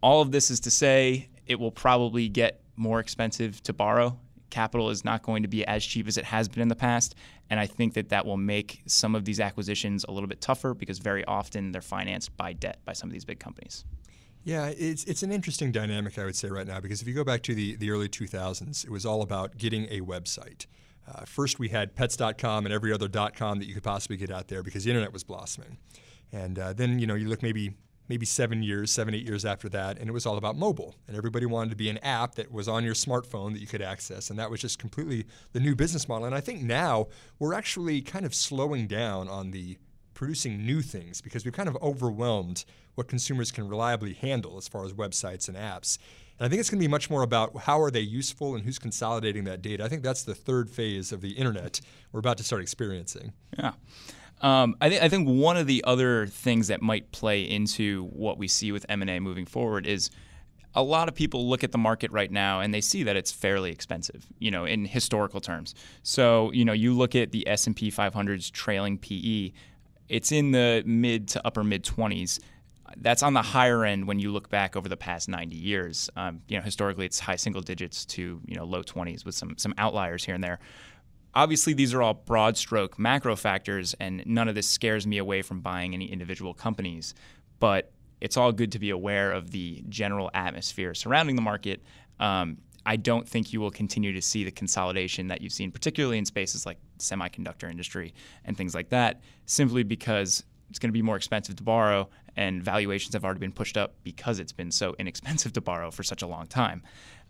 All 0.01 0.19
of 0.19 0.31
this 0.31 0.49
is 0.49 0.59
to 0.61 0.71
say 0.71 1.29
it 1.45 1.59
will 1.59 1.71
probably 1.71 2.29
get 2.29 2.61
more 2.77 2.99
expensive 2.99 3.61
to 3.61 3.73
borrow. 3.73 4.19
Capital 4.49 4.89
is 4.89 5.05
not 5.05 5.21
going 5.21 5.43
to 5.43 5.47
be 5.47 5.63
as 5.67 5.85
cheap 5.85 6.07
as 6.07 6.17
it 6.17 6.25
has 6.25 6.47
been 6.47 6.63
in 6.63 6.67
the 6.67 6.75
past, 6.75 7.13
and 7.51 7.59
I 7.59 7.67
think 7.67 7.93
that 7.93 8.09
that 8.09 8.25
will 8.25 8.37
make 8.37 8.81
some 8.87 9.13
of 9.13 9.23
these 9.23 9.39
acquisitions 9.39 10.03
a 10.07 10.11
little 10.11 10.27
bit 10.27 10.41
tougher 10.41 10.73
because 10.73 10.97
very 10.97 11.23
often 11.25 11.71
they're 11.71 11.81
financed 11.81 12.35
by 12.37 12.53
debt 12.53 12.79
by 12.85 12.93
some 12.93 13.07
of 13.07 13.13
these 13.13 13.25
big 13.25 13.39
companies. 13.39 13.85
Yeah, 14.43 14.73
it's 14.75 15.03
it's 15.03 15.21
an 15.21 15.31
interesting 15.31 15.71
dynamic 15.71 16.17
I 16.17 16.25
would 16.25 16.35
say 16.35 16.47
right 16.47 16.65
now 16.65 16.79
because 16.79 17.03
if 17.03 17.07
you 17.07 17.13
go 17.13 17.23
back 17.23 17.43
to 17.43 17.53
the, 17.53 17.75
the 17.75 17.91
early 17.91 18.09
2000s, 18.09 18.83
it 18.83 18.89
was 18.89 19.05
all 19.05 19.21
about 19.21 19.57
getting 19.57 19.85
a 19.91 20.01
website. 20.01 20.65
Uh, 21.07 21.23
first, 21.25 21.59
we 21.59 21.69
had 21.69 21.95
pets.com 21.95 22.65
and 22.65 22.73
every 22.73 22.91
other 22.91 23.07
.com 23.07 23.59
that 23.59 23.65
you 23.65 23.73
could 23.73 23.83
possibly 23.83 24.17
get 24.17 24.31
out 24.31 24.47
there 24.47 24.61
because 24.61 24.83
the 24.83 24.89
internet 24.89 25.13
was 25.13 25.23
blossoming. 25.23 25.77
And 26.31 26.59
uh, 26.59 26.73
then, 26.73 26.99
you 26.99 27.07
know, 27.07 27.15
you 27.15 27.27
look 27.27 27.41
maybe 27.41 27.73
maybe 28.09 28.25
seven 28.25 28.63
years, 28.63 28.91
seven, 28.91 29.13
eight 29.13 29.25
years 29.25 29.45
after 29.45 29.67
that, 29.69 29.97
and 29.97 30.09
it 30.09 30.13
was 30.13 30.25
all 30.25 30.37
about 30.37 30.55
mobile. 30.55 30.95
And 31.07 31.17
everybody 31.17 31.45
wanted 31.45 31.71
to 31.71 31.75
be 31.75 31.89
an 31.89 31.97
app 31.99 32.35
that 32.35 32.51
was 32.51 32.67
on 32.67 32.83
your 32.83 32.93
smartphone 32.93 33.53
that 33.53 33.59
you 33.59 33.67
could 33.67 33.81
access. 33.81 34.29
And 34.29 34.39
that 34.39 34.49
was 34.49 34.61
just 34.61 34.79
completely 34.79 35.25
the 35.53 35.59
new 35.59 35.75
business 35.75 36.07
model. 36.07 36.25
And 36.25 36.35
I 36.35 36.39
think 36.39 36.61
now 36.61 37.07
we're 37.39 37.53
actually 37.53 38.01
kind 38.01 38.25
of 38.25 38.33
slowing 38.33 38.87
down 38.87 39.27
on 39.27 39.51
the 39.51 39.77
producing 40.13 40.65
new 40.65 40.81
things 40.81 41.21
because 41.21 41.45
we've 41.45 41.53
kind 41.53 41.69
of 41.69 41.77
overwhelmed 41.81 42.65
what 42.95 43.07
consumers 43.07 43.51
can 43.51 43.67
reliably 43.67 44.13
handle 44.13 44.57
as 44.57 44.67
far 44.67 44.83
as 44.83 44.93
websites 44.93 45.47
and 45.47 45.55
apps. 45.55 45.99
And 46.39 46.45
I 46.45 46.49
think 46.49 46.59
it's 46.59 46.69
going 46.69 46.79
to 46.79 46.83
be 46.83 46.91
much 46.91 47.09
more 47.09 47.23
about 47.23 47.57
how 47.57 47.81
are 47.81 47.91
they 47.91 48.01
useful 48.01 48.55
and 48.55 48.63
who's 48.63 48.79
consolidating 48.79 49.45
that 49.45 49.61
data. 49.61 49.83
I 49.83 49.89
think 49.89 50.03
that's 50.03 50.23
the 50.23 50.35
third 50.35 50.69
phase 50.69 51.11
of 51.11 51.21
the 51.21 51.31
internet 51.31 51.81
we're 52.11 52.19
about 52.19 52.37
to 52.37 52.43
start 52.43 52.61
experiencing. 52.61 53.33
Yeah. 53.57 53.73
Um, 54.41 54.75
I, 54.79 54.89
th- 54.89 55.01
I, 55.01 55.09
think 55.09 55.27
one 55.27 55.57
of 55.57 55.65
the 55.65 55.83
other 55.87 56.27
things 56.27 56.67
that 56.67 56.79
might 56.79 57.11
play 57.11 57.41
into 57.41 58.05
what 58.05 58.37
we 58.37 58.47
see 58.47 58.71
with 58.71 58.85
M&A 58.87 59.19
moving 59.19 59.47
forward 59.47 59.87
is 59.87 60.11
a 60.75 60.83
lot 60.83 61.07
of 61.07 61.15
people 61.15 61.49
look 61.49 61.63
at 61.63 61.71
the 61.71 61.77
market 61.79 62.11
right 62.11 62.31
now 62.31 62.59
and 62.59 62.71
they 62.71 62.81
see 62.81 63.01
that 63.01 63.15
it's 63.15 63.31
fairly 63.31 63.71
expensive, 63.71 64.27
you 64.37 64.51
know, 64.51 64.65
in 64.65 64.85
historical 64.85 65.41
terms. 65.41 65.73
So, 66.03 66.51
you 66.51 66.65
know, 66.65 66.73
you 66.73 66.93
look 66.93 67.15
at 67.15 67.31
the 67.31 67.47
S&P 67.47 67.89
500's 67.89 68.51
trailing 68.51 68.99
PE, 68.99 69.53
it's 70.07 70.31
in 70.31 70.51
the 70.51 70.83
mid 70.85 71.27
to 71.29 71.45
upper 71.45 71.63
mid 71.63 71.83
20s 71.83 72.39
that's 72.97 73.23
on 73.23 73.33
the 73.33 73.41
higher 73.41 73.83
end 73.83 74.07
when 74.07 74.19
you 74.19 74.31
look 74.31 74.49
back 74.49 74.75
over 74.75 74.87
the 74.87 74.97
past 74.97 75.27
90 75.29 75.55
years. 75.55 76.09
Um, 76.15 76.41
you 76.47 76.57
know, 76.57 76.63
historically, 76.63 77.05
it's 77.05 77.19
high 77.19 77.35
single 77.35 77.61
digits 77.61 78.05
to 78.05 78.41
you 78.45 78.55
know 78.55 78.63
low 78.63 78.83
20s 78.83 79.25
with 79.25 79.35
some 79.35 79.57
some 79.57 79.73
outliers 79.77 80.23
here 80.23 80.35
and 80.35 80.43
there. 80.43 80.59
Obviously, 81.33 81.73
these 81.73 81.93
are 81.93 82.01
all 82.01 82.13
broad 82.13 82.57
stroke 82.57 82.97
macro 82.97 83.35
factors, 83.35 83.93
and 83.99 84.23
none 84.25 84.47
of 84.47 84.55
this 84.55 84.67
scares 84.67 85.05
me 85.05 85.17
away 85.17 85.41
from 85.41 85.61
buying 85.61 85.93
any 85.93 86.11
individual 86.11 86.53
companies. 86.53 87.13
But 87.59 87.91
it's 88.21 88.37
all 88.37 88.51
good 88.51 88.71
to 88.71 88.79
be 88.79 88.89
aware 88.89 89.31
of 89.31 89.51
the 89.51 89.83
general 89.89 90.31
atmosphere 90.33 90.93
surrounding 90.93 91.35
the 91.35 91.41
market. 91.41 91.83
Um, 92.19 92.57
I 92.85 92.95
don't 92.95 93.27
think 93.27 93.51
you 93.51 93.59
will 93.59 93.69
continue 93.69 94.13
to 94.13 94.21
see 94.21 94.45
the 94.45 94.51
consolidation 94.51 95.27
that 95.27 95.41
you've 95.41 95.51
seen, 95.51 95.71
particularly 95.71 96.17
in 96.17 96.25
spaces 96.25 96.65
like 96.65 96.77
semiconductor 96.99 97.69
industry 97.69 98.13
and 98.45 98.57
things 98.57 98.73
like 98.73 98.89
that, 98.89 99.21
simply 99.45 99.83
because 99.83 100.43
it's 100.69 100.79
going 100.79 100.89
to 100.89 100.93
be 100.93 101.01
more 101.01 101.17
expensive 101.17 101.57
to 101.57 101.63
borrow 101.63 102.09
and 102.37 102.63
valuations 102.63 103.13
have 103.13 103.25
already 103.25 103.39
been 103.39 103.51
pushed 103.51 103.75
up 103.75 103.95
because 104.03 104.39
it's 104.39 104.53
been 104.53 104.71
so 104.71 104.95
inexpensive 104.99 105.53
to 105.53 105.61
borrow 105.61 105.91
for 105.91 106.03
such 106.03 106.21
a 106.21 106.27
long 106.27 106.45
time. 106.45 106.83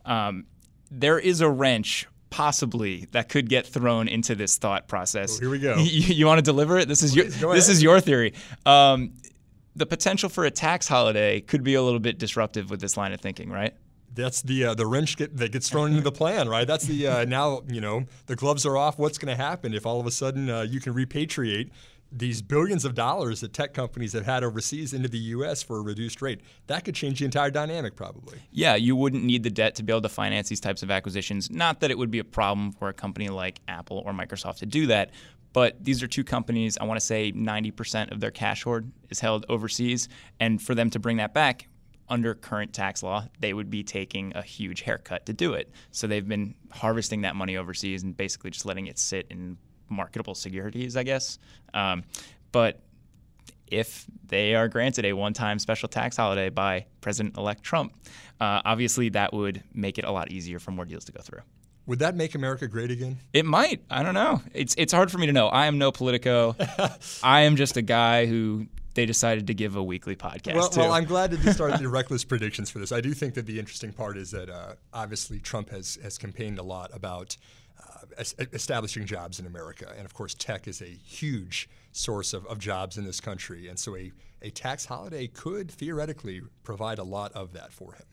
Um, 0.06 0.46
there 0.92 1.18
is 1.18 1.42
a 1.42 1.50
wrench 1.50 2.08
possibly 2.30 3.08
that 3.12 3.30
could 3.30 3.50
get 3.50 3.66
thrown 3.66 4.08
into 4.10 4.36
this 4.36 4.58
thought 4.58 4.88
process. 4.88 5.38
Oh, 5.38 5.40
here 5.40 5.50
we 5.50 5.60
go. 5.60 5.78
You, 5.80 6.16
you, 6.16 6.26
want 6.26 6.40
to 6.40 6.44
deliver 6.44 6.78
it? 6.78 6.88
This 6.88 7.02
is 7.02 7.14
Please, 7.14 7.42
your 7.42 7.54
this 7.56 7.70
is 7.70 7.82
your 7.82 8.02
theory. 8.02 8.34
Um, 8.66 9.14
the 9.76 9.86
potential 9.86 10.28
for 10.28 10.44
a 10.44 10.52
tax 10.52 10.88
holiday 10.88 11.40
could 11.40 11.64
be 11.64 11.76
a 11.76 11.82
little 11.82 12.00
bit 12.00 12.18
disruptive 12.18 12.70
with 12.70 12.82
this 12.82 12.98
line 12.98 13.14
of 13.14 13.22
thinking, 13.22 13.50
right? 13.50 13.74
That's 14.14 14.42
the 14.42 14.66
uh, 14.66 14.74
the 14.74 14.86
wrench 14.86 15.16
get, 15.16 15.38
that 15.38 15.52
gets 15.52 15.70
thrown 15.70 15.92
into 15.92 16.02
the 16.02 16.12
plan, 16.12 16.50
right? 16.50 16.68
That's 16.68 16.86
the 16.86 17.08
uh, 17.08 17.26
now 17.26 17.62
you 17.70 17.80
know 17.80 18.06
the 18.26 18.36
gloves 18.36 18.66
are 18.66 18.76
off. 18.76 18.98
What's 18.98 19.18
going 19.18 19.36
to 19.36 19.42
happen 19.42 19.74
if 19.74 19.86
all 19.86 20.00
of 20.00 20.08
a 20.08 20.12
sudden 20.12 20.50
uh, 20.50 20.62
you 20.62 20.82
can 20.82 20.94
repatriate 20.94 21.70
these 22.12 22.42
billions 22.42 22.86
of 22.86 22.96
dollars 22.96 23.42
that 23.42 23.54
tech 23.54 23.74
companies 23.74 24.14
have 24.14 24.26
had 24.26 24.44
overseas 24.44 24.94
into 24.94 25.10
the 25.10 25.18
U.S. 25.18 25.62
for 25.62 25.78
a 25.78 25.82
reduced 25.82 26.22
rate? 26.22 26.42
That 26.68 26.86
could 26.86 26.96
change 26.96 27.20
the 27.20 27.26
entire 27.26 27.52
dynamic, 27.52 27.96
probably. 27.96 28.40
Yeah, 28.52 28.76
you 28.76 28.96
wouldn't 28.96 29.24
need 29.24 29.44
the 29.44 29.50
debt 29.50 29.76
to 29.76 29.84
be 29.84 29.92
able 29.92 30.02
to 30.04 30.10
finance 30.10 30.50
these 30.50 30.60
types 30.60 30.84
of 30.84 30.92
acquisitions. 30.92 31.52
Not 31.52 31.82
that 31.82 31.92
it 31.92 31.98
would 31.98 32.12
be 32.12 32.20
a 32.20 32.24
problem 32.24 32.72
for 32.72 32.90
a 32.90 32.94
company 32.94 33.30
like 33.30 33.60
Apple 33.68 34.04
or 34.06 34.14
Microsoft 34.14 34.58
to 34.60 34.66
do 34.66 34.88
that, 34.88 35.12
but 35.54 35.84
these 35.84 36.02
are 36.04 36.08
two 36.08 36.24
companies. 36.24 36.78
I 36.78 36.86
want 36.86 37.00
to 37.00 37.06
say 37.06 37.32
90% 37.32 38.12
of 38.12 38.20
their 38.20 38.32
cash 38.32 38.64
hoard 38.64 38.92
is 39.10 39.20
held 39.20 39.46
overseas, 39.50 40.08
and 40.40 40.62
for 40.62 40.76
them 40.76 40.90
to 40.92 41.00
bring 41.00 41.18
that 41.18 41.34
back 41.34 41.68
under 42.10 42.34
current 42.34 42.74
tax 42.74 43.04
law, 43.04 43.26
they 43.40 43.54
would 43.54 43.70
be 43.70 43.84
taking 43.84 44.32
a 44.36 44.42
huge 44.42 44.82
haircut 44.82 45.26
to 45.26 45.34
do 45.34 45.54
it. 45.54 45.72
So 45.92 46.08
they've 46.08 46.28
been 46.28 46.56
harvesting 46.72 47.22
that 47.22 47.36
money 47.36 47.58
overseas 47.58 48.04
and 48.04 48.16
basically 48.16 48.52
just 48.52 48.66
letting 48.66 48.88
it 48.88 48.98
sit 48.98 49.28
in 49.30 49.58
marketable 49.90 50.36
securities, 50.36 50.98
I 50.98 51.04
guess. 51.04 51.40
Um, 51.74 52.04
but 52.52 52.82
if 53.68 54.06
they 54.26 54.56
are 54.56 54.68
granted 54.68 55.06
a 55.06 55.14
one 55.14 55.34
time 55.34 55.60
special 55.60 55.90
tax 55.90 56.18
holiday 56.18 56.50
by 56.50 56.86
President 57.02 57.38
elect 57.38 57.64
Trump, 57.64 57.94
uh, 58.40 58.62
obviously 58.66 59.10
that 59.10 59.34
would 59.34 59.64
make 59.74 59.98
it 59.98 60.06
a 60.06 60.12
lot 60.12 60.32
easier 60.32 60.60
for 60.60 60.72
more 60.72 60.86
deals 60.86 61.06
to 61.06 61.12
go 61.12 61.22
through. 61.22 61.42
Would 61.86 62.00
that 62.00 62.16
make 62.16 62.36
America 62.36 62.68
great 62.68 62.92
again? 62.92 63.18
It 63.32 63.46
might. 63.46 63.82
I 63.90 64.04
don't 64.04 64.14
know. 64.14 64.42
It's 64.54 64.76
it's 64.78 64.92
hard 64.92 65.10
for 65.10 65.18
me 65.18 65.28
to 65.28 65.34
know. 65.34 65.48
I 65.48 65.68
am 65.68 65.78
no 65.78 65.92
Politico. 65.92 66.56
I 67.24 67.42
am 67.42 67.56
just 67.56 67.78
a 67.78 67.82
guy 67.82 68.26
who 68.26 68.68
they 68.94 69.06
decided 69.06 69.48
to 69.48 69.54
give 69.54 69.76
a 69.76 69.84
weekly 69.84 70.16
podcast 70.16 70.56
well, 70.56 70.70
to. 70.70 70.80
well, 70.80 70.92
I'm 70.92 71.06
glad 71.06 71.32
that 71.32 71.40
you 71.44 71.54
started 71.54 71.80
the 71.82 71.88
reckless 71.88 72.26
predictions 72.26 72.70
for 72.70 72.80
this. 72.80 72.92
I 72.92 73.00
do 73.00 73.14
think 73.14 73.36
that 73.36 73.46
the 73.46 73.58
interesting 73.60 73.94
part 73.94 74.18
is 74.18 74.32
that 74.32 74.50
uh, 74.50 74.74
obviously 74.92 75.40
Trump 75.40 75.70
has 75.70 75.98
has 76.04 76.18
campaigned 76.18 76.60
a 76.60 76.64
lot 76.64 76.90
about 76.94 77.38
establishing 78.20 79.06
jobs 79.06 79.40
in 79.40 79.46
America, 79.46 79.92
and 79.96 80.06
of 80.06 80.14
course, 80.14 80.34
tech 80.34 80.68
is 80.68 80.82
a 80.82 80.86
huge 80.86 81.70
source 81.92 82.34
of, 82.34 82.46
of 82.48 82.60
jobs 82.60 82.98
in 82.98 83.06
this 83.06 83.20
country, 83.20 83.68
and 83.68 83.78
so 83.78 83.96
a 83.96 84.12
a 84.42 84.50
tax 84.52 84.86
holiday 84.86 85.28
could 85.28 85.72
theoretically 85.72 86.42
provide 86.64 87.00
a 87.00 87.04
lot 87.04 87.32
of 87.34 87.54
that 87.54 87.72
for 87.72 87.94
him. 87.94 88.06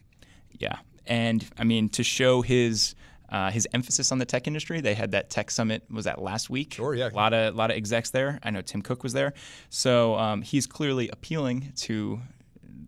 Yeah, 0.52 0.78
and 1.06 1.44
I 1.58 1.64
mean 1.64 1.88
to 1.90 2.02
show 2.02 2.42
his. 2.42 2.94
Uh, 3.30 3.50
his 3.50 3.66
emphasis 3.73 4.12
on 4.12 4.18
the 4.18 4.26
tech 4.26 4.46
industry. 4.46 4.82
They 4.82 4.94
had 4.94 5.12
that 5.12 5.30
tech 5.30 5.50
summit. 5.50 5.82
Was 5.90 6.04
that 6.04 6.20
last 6.20 6.50
week? 6.50 6.75
Sure, 6.75 6.94
yeah. 6.94 7.08
A 7.08 7.16
lot 7.16 7.32
of 7.32 7.56
lot 7.56 7.70
of 7.70 7.76
execs 7.76 8.11
there. 8.11 8.38
I 8.42 8.50
know 8.50 8.61
Tim 8.61 8.82
Cook 8.82 9.02
was 9.02 9.14
there. 9.14 9.32
So 9.70 10.14
um, 10.16 10.42
he's 10.42 10.66
clearly 10.66 11.08
appealing 11.08 11.73
to 11.76 12.20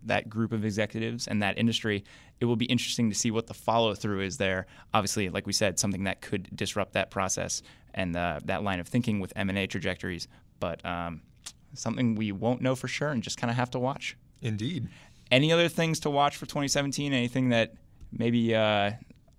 that 0.07 0.29
group 0.29 0.51
of 0.51 0.65
executives 0.65 1.27
and 1.27 1.41
that 1.41 1.57
industry. 1.57 2.03
It 2.39 2.45
will 2.45 2.55
be 2.55 2.65
interesting 2.65 3.09
to 3.09 3.15
see 3.15 3.31
what 3.31 3.47
the 3.47 3.53
follow 3.53 3.93
through 3.95 4.21
is 4.21 4.37
there. 4.37 4.67
Obviously, 4.93 5.29
like 5.29 5.47
we 5.47 5.53
said, 5.53 5.79
something 5.79 6.03
that 6.05 6.21
could 6.21 6.49
disrupt 6.55 6.93
that 6.93 7.09
process 7.11 7.61
and 7.93 8.15
uh, 8.15 8.39
that 8.45 8.63
line 8.63 8.79
of 8.79 8.87
thinking 8.87 9.19
with 9.19 9.33
M 9.35 9.49
and 9.49 9.57
A 9.57 9.67
trajectories. 9.67 10.27
But 10.59 10.85
um, 10.85 11.21
something 11.73 12.15
we 12.15 12.31
won't 12.31 12.61
know 12.61 12.75
for 12.75 12.87
sure 12.87 13.09
and 13.09 13.23
just 13.23 13.37
kind 13.37 13.51
of 13.51 13.57
have 13.57 13.71
to 13.71 13.79
watch. 13.79 14.17
Indeed. 14.41 14.87
Any 15.31 15.51
other 15.51 15.67
things 15.67 15.99
to 16.01 16.09
watch 16.09 16.37
for 16.37 16.45
2017? 16.45 17.13
Anything 17.13 17.49
that 17.49 17.73
maybe 18.11 18.55
uh, 18.55 18.91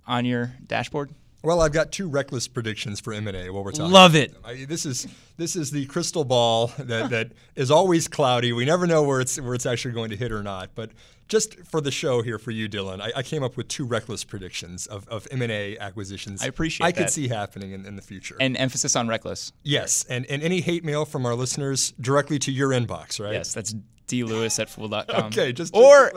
on 0.07 0.25
your 0.25 0.53
dashboard? 0.67 1.11
Well, 1.43 1.61
I've 1.61 1.73
got 1.73 1.93
two 1.93 2.09
reckless 2.09 2.49
predictions 2.49 2.99
for 2.99 3.13
M&A 3.13 3.51
while 3.51 3.63
we're 3.63 3.71
talking. 3.71 3.93
Love 3.93 4.17
it. 4.17 4.35
I, 4.45 4.65
this 4.65 4.85
is 4.85 5.07
this 5.37 5.55
is 5.55 5.71
the 5.71 5.87
crystal 5.87 6.25
ball 6.25 6.73
that, 6.79 7.11
that 7.11 7.33
is 7.57 7.71
always 7.71 8.09
cloudy. 8.09 8.53
We 8.53 8.65
never 8.65 8.87
know 8.87 9.05
where 9.05 9.21
it's 9.21 9.41
where 9.41 9.55
it's 9.55 9.67
actually 9.67 9.95
going 9.95 10.11
to 10.11 10.17
hit 10.17 10.33
or 10.33 10.43
not. 10.43 10.71
But 10.75 10.91
just 11.29 11.55
for 11.61 11.81
the 11.81 11.93
show 11.93 12.23
here 12.23 12.39
for 12.39 12.51
you, 12.51 12.69
Dylan, 12.69 13.01
I, 13.01 13.13
I 13.17 13.23
came 13.23 13.45
up 13.45 13.57
with 13.57 13.69
two 13.69 13.85
reckless 13.85 14.25
predictions 14.25 14.87
of, 14.87 15.07
of 15.09 15.29
M&A 15.31 15.79
acquisitions. 15.79 16.43
I 16.43 16.47
appreciate 16.47 16.87
I 16.87 16.93
could 16.93 17.11
see 17.11 17.29
happening 17.29 17.73
in, 17.73 17.87
in 17.87 17.97
the 17.97 18.03
future. 18.03 18.37
And 18.41 18.57
emphasis 18.57 18.97
on 18.97 19.07
reckless. 19.09 19.53
yes, 19.63 20.05
and, 20.09 20.27
and 20.27 20.43
any 20.43 20.61
hate 20.61 20.85
mail 20.85 21.05
from 21.05 21.27
our 21.27 21.35
listeners 21.35 21.93
directly 22.01 22.39
to 22.41 22.51
your 22.51 22.71
inbox, 22.71 23.23
right? 23.23 23.35
Yes, 23.35 23.53
that's 23.53 23.75
dlewis 24.09 24.59
at 24.59 24.69
fool.com. 24.69 25.27
Okay, 25.29 25.53
just- 25.53 25.75
or 25.75 26.11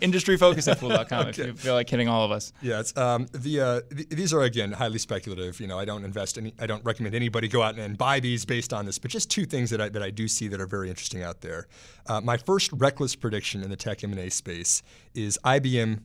industryfocus 0.00 0.70
at 0.70 0.78
fool.com 0.80 1.28
if 1.28 1.38
you 1.38 1.54
feel 1.54 1.74
like 1.74 1.88
hitting 1.88 2.08
all 2.08 2.24
of 2.24 2.30
us. 2.30 2.52
Yes. 2.60 2.96
Um, 2.96 3.26
the 3.32 3.60
uh, 3.60 3.80
th- 3.94 4.08
these 4.10 4.34
are 4.34 4.42
again 4.42 4.72
highly 4.72 4.98
speculative. 4.98 5.60
You 5.60 5.66
know, 5.68 5.78
I 5.78 5.84
don't 5.84 6.04
invest 6.04 6.36
any. 6.38 6.52
I 6.58 6.66
don't 6.66 6.84
recommend 6.84 7.14
anybody 7.14 7.48
go 7.48 7.62
out 7.62 7.74
and, 7.74 7.82
and 7.82 7.96
buy 7.96 8.20
these 8.20 8.44
based 8.44 8.72
on 8.72 8.84
this. 8.86 8.98
But 8.98 9.10
just 9.10 9.30
two 9.30 9.46
things 9.46 9.70
that 9.70 9.80
I 9.80 9.88
that 9.88 10.02
I 10.02 10.10
do 10.10 10.28
see 10.28 10.48
that 10.48 10.60
are 10.60 10.66
very 10.66 10.88
interesting 10.90 11.22
out 11.22 11.40
there. 11.40 11.66
Uh, 12.06 12.20
my 12.20 12.36
first 12.36 12.70
reckless 12.72 13.14
prediction 13.16 13.62
in 13.62 13.70
the 13.70 13.76
tech 13.76 14.02
M 14.04 14.10
and 14.12 14.20
A 14.20 14.30
space 14.30 14.82
is 15.14 15.38
IBM 15.44 16.00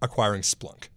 acquiring 0.00 0.42
Splunk. 0.42 0.88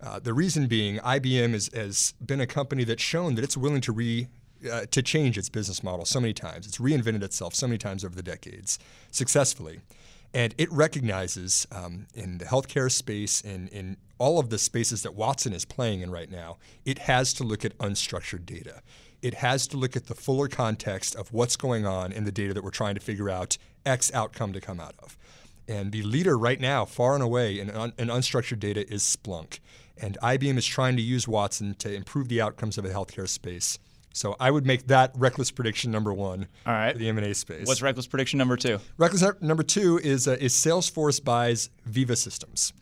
Uh, 0.00 0.18
the 0.20 0.32
reason 0.34 0.66
being, 0.66 0.98
IBM 0.98 1.52
is, 1.54 1.70
has 1.74 2.14
been 2.24 2.40
a 2.40 2.46
company 2.46 2.84
that's 2.84 3.02
shown 3.02 3.34
that 3.34 3.42
it's 3.44 3.56
willing 3.56 3.80
to 3.80 3.92
re 3.92 4.28
uh, 4.70 4.86
to 4.90 5.02
change 5.02 5.38
its 5.38 5.48
business 5.48 5.82
model 5.82 6.04
so 6.04 6.20
many 6.20 6.32
times. 6.32 6.66
It's 6.66 6.78
reinvented 6.78 7.22
itself 7.22 7.54
so 7.54 7.66
many 7.66 7.78
times 7.78 8.04
over 8.04 8.14
the 8.14 8.22
decades 8.22 8.78
successfully. 9.10 9.80
And 10.34 10.54
it 10.58 10.70
recognizes 10.72 11.66
um, 11.72 12.06
in 12.14 12.38
the 12.38 12.44
healthcare 12.44 12.90
space, 12.90 13.40
and 13.40 13.68
in 13.68 13.96
all 14.18 14.38
of 14.38 14.50
the 14.50 14.58
spaces 14.58 15.02
that 15.02 15.14
Watson 15.14 15.52
is 15.52 15.64
playing 15.64 16.02
in 16.02 16.10
right 16.10 16.30
now, 16.30 16.58
it 16.84 16.98
has 17.00 17.32
to 17.34 17.44
look 17.44 17.64
at 17.64 17.76
unstructured 17.78 18.44
data. 18.44 18.82
It 19.22 19.34
has 19.34 19.66
to 19.68 19.76
look 19.76 19.96
at 19.96 20.06
the 20.06 20.14
fuller 20.14 20.48
context 20.48 21.16
of 21.16 21.32
what's 21.32 21.56
going 21.56 21.86
on 21.86 22.12
in 22.12 22.24
the 22.24 22.32
data 22.32 22.52
that 22.54 22.62
we're 22.62 22.70
trying 22.70 22.94
to 22.96 23.00
figure 23.00 23.30
out 23.30 23.56
X 23.84 24.12
outcome 24.12 24.52
to 24.52 24.60
come 24.60 24.78
out 24.78 24.94
of. 24.98 25.16
And 25.68 25.90
the 25.90 26.02
leader 26.02 26.38
right 26.38 26.60
now, 26.60 26.84
far 26.84 27.14
and 27.14 27.22
away, 27.22 27.58
in, 27.58 27.70
un- 27.70 27.92
in 27.98 28.08
unstructured 28.08 28.60
data 28.60 28.86
is 28.92 29.02
Splunk. 29.02 29.58
And 29.96 30.18
IBM 30.22 30.58
is 30.58 30.66
trying 30.66 30.96
to 30.96 31.02
use 31.02 31.26
Watson 31.26 31.74
to 31.78 31.92
improve 31.92 32.28
the 32.28 32.40
outcomes 32.40 32.76
of 32.76 32.84
the 32.84 32.90
healthcare 32.90 33.28
space. 33.28 33.78
So 34.16 34.34
I 34.40 34.50
would 34.50 34.64
make 34.64 34.86
that 34.86 35.12
reckless 35.14 35.50
prediction 35.50 35.90
number 35.90 36.10
one 36.10 36.48
All 36.64 36.72
right. 36.72 36.92
for 36.92 36.98
the 36.98 37.10
M&A 37.10 37.34
space. 37.34 37.66
What's 37.66 37.82
reckless 37.82 38.06
prediction 38.06 38.38
number 38.38 38.56
two? 38.56 38.80
Reckless 38.96 39.22
number 39.42 39.62
two 39.62 40.00
is, 40.02 40.26
uh, 40.26 40.38
is 40.40 40.54
Salesforce 40.54 41.22
buys 41.22 41.68
Veeva 41.86 42.16
Systems. 42.16 42.72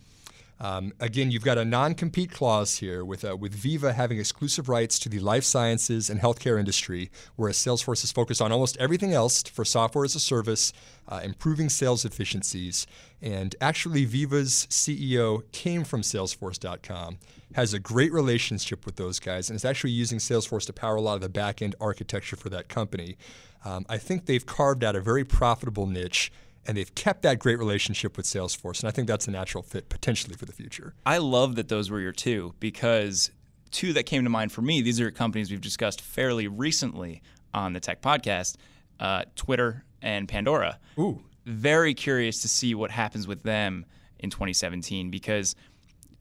Um, 0.64 0.94
again, 0.99 1.30
you've 1.30 1.44
got 1.44 1.59
a 1.59 1.64
non-compete 1.64 2.30
clause 2.30 2.78
here 2.78 3.04
with 3.04 3.23
uh, 3.23 3.37
with 3.37 3.54
Veeva 3.54 3.92
having 3.92 4.18
exclusive 4.18 4.66
rights 4.71 4.99
to 5.00 5.11
the 5.11 5.18
life 5.18 5.44
sciences 5.44 6.09
and 6.09 6.18
healthcare 6.18 6.59
industry, 6.59 7.11
whereas 7.37 7.59
Salesforce 7.59 8.02
is 8.02 8.12
focused 8.12 8.40
on 8.40 8.50
almost 8.50 8.78
everything 8.78 9.12
else 9.12 9.42
for 9.42 9.62
software 9.62 10.06
as 10.06 10.14
a 10.14 10.21
service, 10.21 10.73
uh, 11.06 11.21
improving 11.23 11.68
sales 11.68 12.06
efficiencies. 12.06 12.87
And 13.21 13.54
actually, 13.61 14.06
Veeva's 14.06 14.66
CEO 14.71 15.42
came 15.52 15.85
from 15.85 16.00
Salesforce.com, 16.00 17.18
has 17.54 17.75
a 17.75 17.78
great 17.78 18.12
relationship 18.14 18.87
with 18.87 18.97
those 18.97 19.21
guys, 19.21 19.50
and 19.50 19.56
is 19.56 19.66
actually 19.66 19.90
using 19.90 20.16
Salesforce 20.16 20.64
to 20.64 20.73
power 20.73 20.97
a 20.97 21.02
lot 21.02 21.16
of 21.16 21.21
the 21.21 21.28
back-end 21.28 21.75
architecture 21.78 22.37
for 22.37 22.49
that 22.49 22.71
company. 22.71 23.18
Um, 23.66 23.85
I 23.90 23.99
think 23.99 24.25
they've 24.25 24.44
carved 24.44 24.83
out 24.83 24.97
a 24.97 25.00
very 25.00 25.25
profitable 25.26 25.87
niche 25.87 26.33
and 26.66 26.76
they've 26.76 26.94
kept 26.94 27.23
that 27.23 27.38
great 27.38 27.59
relationship 27.59 28.16
with 28.16 28.26
Salesforce. 28.26 28.80
And 28.80 28.88
I 28.88 28.90
think 28.90 29.09
that's 29.09 29.28
a 29.28 29.30
natural 29.30 29.62
fit 29.62 29.88
potentially 29.88 30.35
for 30.35 30.47
the 30.47 30.52
future. 30.52 30.94
I 31.04 31.18
love 31.18 31.56
that 31.56 31.68
those 31.68 31.90
were 31.90 32.00
your 32.00 32.12
two 32.12 32.54
because 32.61 33.30
two 33.71 33.92
that 33.92 34.04
came 34.04 34.25
to 34.25 34.30
mind 34.30 34.52
for 34.52 34.62
me, 34.62 34.80
these 34.80 35.00
are 35.00 35.11
companies 35.11 35.50
we've 35.50 35.61
discussed 35.61 36.00
fairly 36.00 36.49
recently 36.49 37.23
on 37.52 37.73
the 37.73 37.80
Tech 37.80 38.00
Podcast 38.00 38.56
uh, 39.00 39.25
Twitter 39.37 39.85
and 40.02 40.28
Pandora. 40.28 40.78
Ooh. 40.99 41.21
Very 41.44 41.94
curious 41.94 42.40
to 42.42 42.49
see 42.49 42.75
what 42.75 42.90
happens 42.90 43.26
with 43.26 43.42
them 43.42 43.85
in 44.18 44.30
2017 44.30 45.11
because 45.11 45.54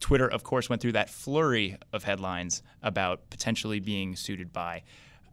Twitter, 0.00 0.26
of 0.26 0.42
course, 0.42 0.68
went 0.68 0.82
through 0.82 0.92
that 0.92 1.08
flurry 1.08 1.78
of 1.92 2.04
headlines 2.04 2.62
about 2.82 3.30
potentially 3.30 3.80
being 3.80 4.16
suited 4.16 4.52
by. 4.52 4.82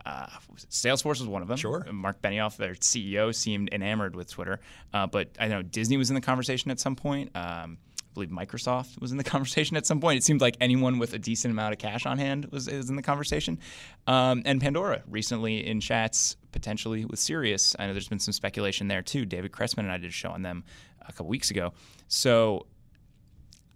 Uh, 0.06 0.28
Salesforce 0.70 1.20
was 1.20 1.28
one 1.28 1.42
of 1.42 1.48
them. 1.48 1.58
Sure. 1.58 1.86
Mark 1.92 2.22
Benioff, 2.22 2.58
their 2.58 2.74
CEO, 2.74 3.34
seemed 3.34 3.70
enamored 3.72 4.16
with 4.16 4.30
Twitter. 4.30 4.60
Uh, 4.94 5.08
but 5.08 5.30
I 5.40 5.48
know 5.48 5.62
Disney 5.62 5.98
was 5.98 6.10
in 6.10 6.16
the 6.16 6.22
conversation 6.22 6.72
at 6.72 6.80
some 6.80 6.96
point. 6.96 7.36
Um, 7.36 7.78
I 8.12 8.14
believe 8.14 8.30
Microsoft 8.30 9.00
was 9.00 9.12
in 9.12 9.18
the 9.18 9.24
conversation 9.36 9.78
at 9.78 9.86
some 9.86 10.02
point. 10.02 10.18
It 10.18 10.24
seemed 10.24 10.42
like 10.42 10.58
anyone 10.60 11.00
with 11.00 11.14
a 11.14 11.20
decent 11.20 11.52
amount 11.52 11.74
of 11.74 11.80
cash 11.80 12.06
on 12.06 12.18
hand 12.18 12.46
was, 12.52 12.70
was 12.70 12.90
in 12.90 12.96
the 12.96 13.02
conversation. 13.02 13.60
Um, 14.08 14.42
and 14.46 14.60
Pandora 14.60 15.04
recently 15.08 15.66
in 15.66 15.80
chats, 15.80 16.36
potentially 16.52 17.06
with 17.06 17.20
Sirius. 17.20 17.76
I 17.80 17.88
know 17.88 17.94
there's 17.94 18.10
been 18.10 18.20
some 18.20 18.34
speculation 18.34 18.88
there 18.88 19.02
too. 19.02 19.26
David 19.26 19.52
Kretzmann 19.52 19.80
and 19.80 19.92
I 19.92 19.98
did 19.98 20.10
a 20.10 20.14
show 20.14 20.32
on 20.32 20.42
them 20.42 20.64
a 21.02 21.14
couple 21.14 21.28
weeks 21.28 21.52
ago. 21.52 21.74
So 22.08 22.66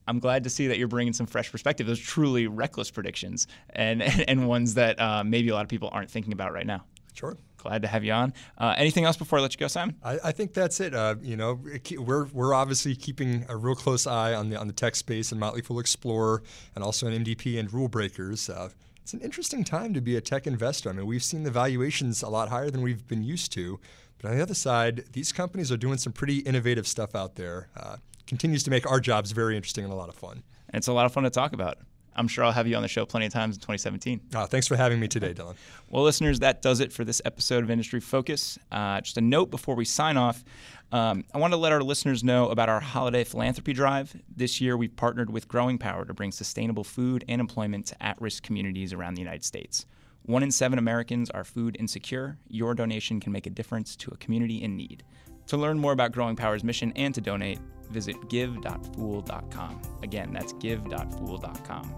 I'm 0.07 0.19
glad 0.19 0.43
to 0.43 0.49
see 0.49 0.67
that 0.67 0.77
you're 0.77 0.87
bringing 0.87 1.13
some 1.13 1.25
fresh 1.25 1.51
perspective. 1.51 1.87
Those 1.87 1.99
truly 1.99 2.47
reckless 2.47 2.91
predictions 2.91 3.47
and, 3.71 4.01
and, 4.27 4.47
ones 4.47 4.75
that 4.75 4.99
uh, 4.99 5.23
maybe 5.23 5.49
a 5.49 5.53
lot 5.53 5.63
of 5.63 5.69
people 5.69 5.89
aren't 5.91 6.11
thinking 6.11 6.33
about 6.33 6.53
right 6.53 6.67
now. 6.67 6.83
Sure 7.13 7.37
glad 7.65 7.81
to 7.81 7.87
have 7.87 8.03
you 8.03 8.13
on. 8.13 8.31
Uh, 8.59 8.75
anything 8.77 9.05
else 9.05 9.17
before 9.17 9.39
I 9.39 9.41
let 9.41 9.53
you 9.53 9.57
go, 9.57 9.67
Simon? 9.67 9.95
I, 10.03 10.19
I 10.25 10.31
think 10.31 10.53
that's 10.53 10.79
it. 10.79 10.93
Uh, 10.93 11.15
you 11.21 11.35
know, 11.35 11.59
we're 11.97 12.25
we're 12.25 12.53
obviously 12.53 12.95
keeping 12.95 13.43
a 13.49 13.57
real 13.57 13.73
close 13.73 14.05
eye 14.05 14.35
on 14.35 14.49
the 14.49 14.59
on 14.59 14.67
the 14.67 14.73
tech 14.73 14.95
space 14.95 15.31
and 15.31 15.39
Motley 15.39 15.61
Fool 15.61 15.79
Explorer, 15.79 16.43
and 16.75 16.83
also 16.83 17.07
in 17.07 17.23
MDP 17.23 17.59
and 17.59 17.73
Rule 17.73 17.87
Breakers. 17.87 18.49
Uh, 18.49 18.69
it's 19.01 19.13
an 19.13 19.21
interesting 19.21 19.63
time 19.63 19.93
to 19.93 20.01
be 20.01 20.15
a 20.15 20.21
tech 20.21 20.47
investor. 20.47 20.89
I 20.89 20.93
mean, 20.93 21.05
we've 21.05 21.23
seen 21.23 21.43
the 21.43 21.51
valuations 21.51 22.21
a 22.23 22.29
lot 22.29 22.49
higher 22.49 22.69
than 22.71 22.81
we've 22.81 23.07
been 23.07 23.23
used 23.23 23.51
to. 23.53 23.79
But 24.19 24.31
on 24.31 24.37
the 24.37 24.41
other 24.41 24.55
side, 24.55 25.03
these 25.11 25.31
companies 25.31 25.71
are 25.71 25.77
doing 25.77 25.97
some 25.97 26.13
pretty 26.13 26.39
innovative 26.39 26.87
stuff 26.87 27.13
out 27.13 27.35
there. 27.35 27.69
Uh, 27.75 27.97
continues 28.27 28.63
to 28.63 28.69
make 28.69 28.89
our 28.89 28.99
jobs 28.99 29.31
very 29.31 29.55
interesting 29.55 29.83
and 29.83 29.93
a 29.93 29.95
lot 29.95 30.09
of 30.09 30.15
fun. 30.15 30.43
And 30.69 30.79
it's 30.79 30.87
a 30.87 30.93
lot 30.93 31.05
of 31.05 31.13
fun 31.13 31.23
to 31.23 31.29
talk 31.29 31.53
about. 31.53 31.77
I'm 32.15 32.27
sure 32.27 32.45
I'll 32.45 32.51
have 32.53 32.65
you 32.65 32.75
on 32.75 32.81
the 32.81 32.87
show 32.87 33.05
plenty 33.05 33.25
of 33.25 33.33
times 33.33 33.55
in 33.55 33.59
2017. 33.59 34.21
Uh, 34.33 34.45
thanks 34.47 34.67
for 34.67 34.77
having 34.77 34.99
me 34.99 35.07
today, 35.07 35.33
Dylan. 35.33 35.55
well, 35.89 36.03
listeners, 36.03 36.39
that 36.39 36.61
does 36.61 36.79
it 36.79 36.93
for 36.93 37.03
this 37.03 37.21
episode 37.25 37.63
of 37.63 37.69
Industry 37.69 37.99
Focus. 37.99 38.57
Uh, 38.71 39.01
just 39.01 39.17
a 39.17 39.21
note 39.21 39.51
before 39.51 39.75
we 39.75 39.83
sign 39.83 40.15
off. 40.15 40.43
Um, 40.91 41.25
I 41.33 41.39
want 41.39 41.51
to 41.51 41.57
let 41.57 41.73
our 41.73 41.83
listeners 41.83 42.23
know 42.23 42.49
about 42.49 42.69
our 42.69 42.79
holiday 42.79 43.25
philanthropy 43.25 43.73
drive. 43.73 44.15
This 44.33 44.61
year, 44.61 44.77
we've 44.77 44.95
partnered 44.95 45.29
with 45.29 45.47
Growing 45.49 45.77
Power 45.77 46.05
to 46.05 46.13
bring 46.13 46.31
sustainable 46.31 46.85
food 46.85 47.25
and 47.27 47.41
employment 47.41 47.87
to 47.87 48.01
at 48.01 48.21
risk 48.21 48.43
communities 48.43 48.93
around 48.93 49.15
the 49.15 49.21
United 49.21 49.43
States. 49.43 49.85
One 50.23 50.41
in 50.41 50.51
seven 50.51 50.79
Americans 50.79 51.29
are 51.31 51.43
food 51.43 51.75
insecure. 51.79 52.37
Your 52.47 52.73
donation 52.73 53.19
can 53.19 53.31
make 53.31 53.45
a 53.45 53.49
difference 53.49 53.95
to 53.97 54.11
a 54.11 54.17
community 54.17 54.63
in 54.63 54.77
need. 54.77 55.03
To 55.47 55.57
learn 55.57 55.77
more 55.77 55.91
about 55.91 56.13
Growing 56.13 56.35
Power's 56.35 56.63
mission 56.63 56.93
and 56.95 57.13
to 57.13 57.21
donate, 57.21 57.59
visit 57.89 58.29
give.fool.com. 58.29 59.81
Again, 60.03 60.31
that's 60.33 60.53
give.fool.com. 60.53 61.95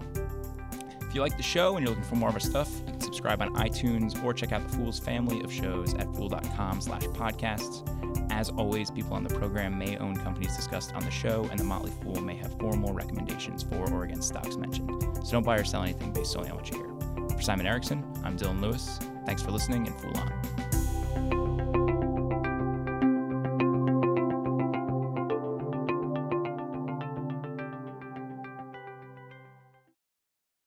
If 1.08 1.14
you 1.14 1.22
like 1.22 1.38
the 1.38 1.42
show 1.42 1.76
and 1.76 1.86
you're 1.86 1.94
looking 1.94 2.08
for 2.08 2.16
more 2.16 2.28
of 2.28 2.34
our 2.34 2.40
stuff, 2.40 2.70
you 2.80 2.92
can 2.92 3.00
subscribe 3.00 3.40
on 3.40 3.54
iTunes 3.54 4.22
or 4.22 4.34
check 4.34 4.52
out 4.52 4.68
the 4.68 4.76
Fool's 4.76 4.98
family 4.98 5.40
of 5.42 5.50
shows 5.50 5.94
at 5.94 6.14
fool.com 6.14 6.82
slash 6.82 7.04
podcasts. 7.04 7.82
As 8.30 8.50
always, 8.50 8.90
people 8.90 9.14
on 9.14 9.24
the 9.24 9.34
program 9.34 9.78
may 9.78 9.96
own 9.96 10.16
companies 10.16 10.54
discussed 10.54 10.94
on 10.94 11.02
the 11.02 11.10
show, 11.10 11.48
and 11.50 11.58
the 11.58 11.64
Motley 11.64 11.90
Fool 12.02 12.20
may 12.20 12.36
have 12.36 12.58
formal 12.58 12.92
recommendations 12.92 13.62
for 13.62 13.90
or 13.90 14.04
against 14.04 14.28
stocks 14.28 14.56
mentioned. 14.56 15.02
So 15.24 15.32
don't 15.32 15.44
buy 15.44 15.56
or 15.56 15.64
sell 15.64 15.82
anything 15.82 16.12
based 16.12 16.32
solely 16.32 16.50
on 16.50 16.56
what 16.56 16.70
you 16.70 16.76
hear. 16.76 17.28
For 17.36 17.42
Simon 17.42 17.66
Erickson, 17.66 18.04
I'm 18.22 18.36
Dylan 18.36 18.60
Lewis. 18.60 18.98
Thanks 19.24 19.42
for 19.42 19.50
listening 19.50 19.86
and 19.86 19.98
Fool 19.98 20.16
On. 20.16 20.57